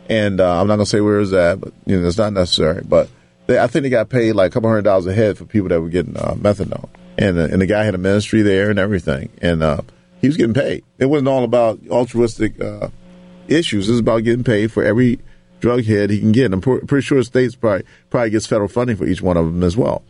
[0.09, 2.83] And uh, I'm not to say where it's at, but you know, it's not necessary.
[2.85, 3.09] But
[3.47, 5.69] they, I think they got paid like a couple hundred dollars a head for people
[5.69, 6.89] that were getting uh, methadone.
[7.17, 9.31] And, uh, and the guy had a ministry there and everything.
[9.41, 9.83] And uh,
[10.21, 10.85] he was getting paid.
[10.99, 12.89] It wasn't all about altruistic uh,
[13.49, 13.89] issues.
[13.89, 15.21] It was about getting paid for every
[15.61, 16.47] drug head he can get.
[16.47, 19.47] And I'm pr- pretty sure states probably probably gets federal funding for each one of
[19.47, 20.03] them as well.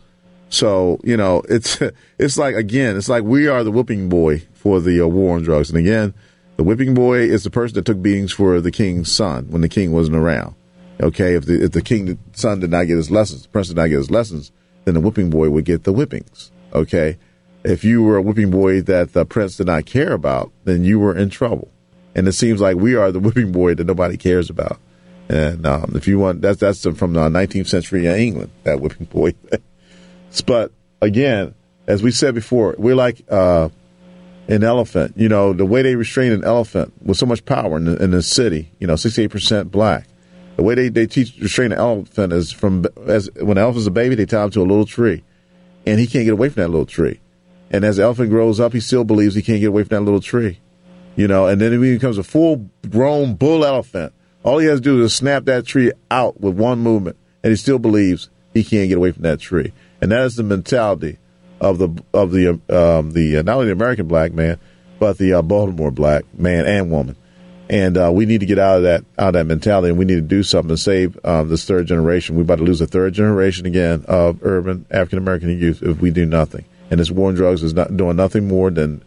[0.49, 1.79] So you know, it's
[2.17, 5.43] it's like again, it's like we are the whipping boy for the uh, war on
[5.43, 5.69] drugs.
[5.69, 6.13] And again,
[6.57, 9.69] the whipping boy is the person that took beatings for the king's son when the
[9.69, 10.55] king wasn't around.
[11.01, 13.77] Okay, if the if the king's son did not get his lessons, the prince did
[13.77, 14.51] not get his lessons,
[14.85, 16.51] then the whipping boy would get the whippings.
[16.73, 17.17] Okay,
[17.63, 20.99] if you were a whipping boy that the prince did not care about, then you
[20.99, 21.69] were in trouble.
[22.13, 24.79] And it seems like we are the whipping boy that nobody cares about.
[25.29, 29.33] And um, if you want, that's that's from the 19th century England, that whipping boy.
[30.45, 30.71] but
[31.01, 31.55] again,
[31.87, 33.69] as we said before, we're like uh,
[34.47, 35.13] an elephant.
[35.15, 38.11] You know, the way they restrain an elephant with so much power in the, in
[38.11, 40.07] the city, you know, 68% black.
[40.57, 43.91] The way they, they teach restrain an elephant is from as when the elephant's a
[43.91, 45.23] baby, they tie him to a little tree,
[45.85, 47.19] and he can't get away from that little tree.
[47.71, 50.01] And as the elephant grows up, he still believes he can't get away from that
[50.01, 50.59] little tree.
[51.15, 54.13] You know, and then he becomes a full grown bull elephant,
[54.43, 57.55] all he has to do is snap that tree out with one movement, and he
[57.55, 59.71] still believes he can't get away from that tree.
[60.01, 61.17] And that is the mentality
[61.61, 64.59] of the of the um, the uh, not only the American black man,
[64.99, 67.15] but the uh, Baltimore black man and woman.
[67.69, 70.03] And uh, we need to get out of that out of that mentality, and we
[70.03, 72.35] need to do something to save um, this third generation.
[72.35, 76.11] We're about to lose a third generation again of urban African American youth if we
[76.11, 76.65] do nothing.
[76.89, 79.03] And this war on drugs is not doing nothing more than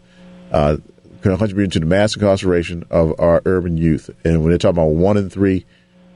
[0.51, 0.77] uh,
[1.21, 4.09] contributing to the mass incarceration of our urban youth.
[4.23, 5.65] And when they're talking about one in three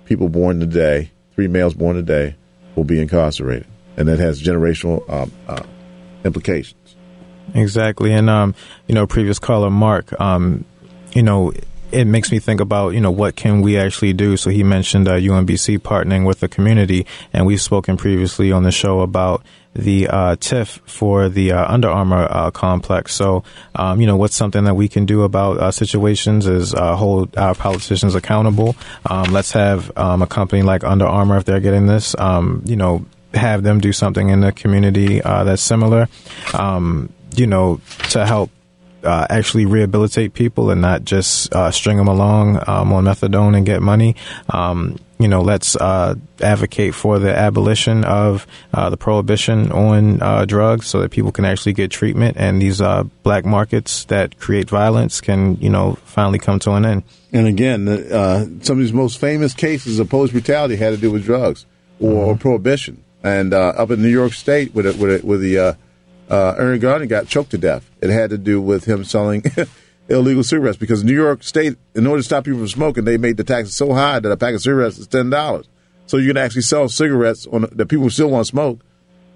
[0.05, 2.35] people born today, three males born today,
[2.75, 3.67] will be incarcerated,
[3.97, 5.61] and that has generational um, uh,
[6.23, 6.95] implications.
[7.53, 8.55] Exactly, and um,
[8.87, 10.65] you know, previous caller Mark, um,
[11.13, 11.51] you know,
[11.91, 14.37] it makes me think about you know what can we actually do.
[14.37, 18.71] So he mentioned uh, UMBC partnering with the community, and we've spoken previously on the
[18.71, 19.43] show about
[19.73, 23.13] the uh, TIF for the uh, Under Armour uh, complex.
[23.13, 23.43] So,
[23.75, 27.37] um, you know, what's something that we can do about uh, situations is uh, hold
[27.37, 28.75] our politicians accountable.
[29.05, 32.75] Um, let's have um, a company like Under Armour, if they're getting this, um, you
[32.75, 36.07] know, have them do something in the community uh, that's similar,
[36.53, 38.49] um, you know, to help
[39.03, 43.65] uh, actually rehabilitate people and not just uh, string them along um, on methadone and
[43.65, 44.15] get money.
[44.49, 50.45] Um, you know, let's uh, advocate for the abolition of uh, the prohibition on uh,
[50.45, 54.69] drugs so that people can actually get treatment and these uh, black markets that create
[54.69, 57.03] violence can, you know, finally come to an end.
[57.33, 61.11] And again, uh, some of these most famous cases of police brutality had to do
[61.11, 61.65] with drugs
[61.99, 63.03] or, or prohibition.
[63.23, 65.73] And uh, up in New York State, with it, with, it, with the uh,
[66.29, 67.89] uh, Aaron Gardner got choked to death.
[68.01, 69.43] It had to do with him selling
[70.09, 73.37] illegal cigarettes because New York State, in order to stop people from smoking, they made
[73.37, 75.67] the taxes so high that a pack of cigarettes is ten dollars.
[76.05, 78.79] So you can actually sell cigarettes on that people still want to smoke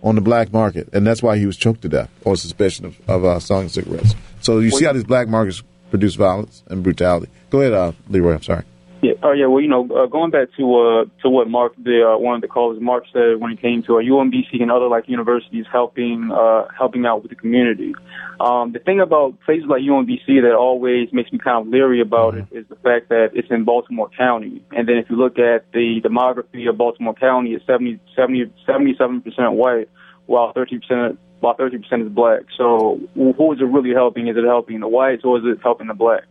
[0.02, 3.10] on the black market, and that's why he was choked to death on suspicion of,
[3.10, 4.16] of uh, selling cigarettes.
[4.42, 7.32] So you see how these black markets produce violence and brutality.
[7.50, 8.34] Go ahead, uh, Leroy.
[8.34, 8.64] I'm sorry.
[9.04, 9.14] Yeah.
[9.22, 9.48] Oh, yeah.
[9.48, 12.42] Well, you know, uh, going back to uh, to what Mark, the uh, one of
[12.42, 16.32] the callers, Mark said when it came to uh, UMBC and other like universities helping
[16.32, 17.94] uh, helping out with the community.
[18.40, 22.36] Um, the thing about places like UMBC that always makes me kind of leery about
[22.36, 25.70] it is the fact that it's in Baltimore County, and then if you look at
[25.74, 29.90] the demography of Baltimore County, it's 70, 70, 77 percent white,
[30.28, 32.44] while 30 percent while 30 percent is black.
[32.58, 34.30] So who is it really helping?
[34.30, 36.28] Is it helping the whites or is it helping the blacks?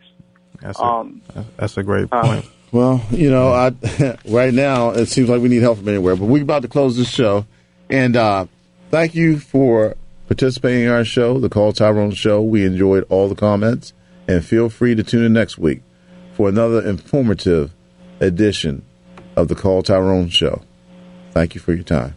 [0.63, 1.23] That's a, Um,
[1.57, 2.47] that's a great uh, point.
[2.73, 3.73] Well, you know, I
[4.29, 6.97] right now it seems like we need help from anywhere, but we're about to close
[6.97, 7.47] this show.
[7.91, 8.47] And uh,
[8.91, 9.95] thank you for
[10.27, 12.41] participating in our show, the Call Tyrone Show.
[12.41, 13.93] We enjoyed all the comments,
[14.27, 15.83] and feel free to tune in next week
[16.33, 17.75] for another informative
[18.21, 18.83] edition
[19.37, 20.63] of the Call Tyrone Show.
[21.33, 22.17] Thank you for your time.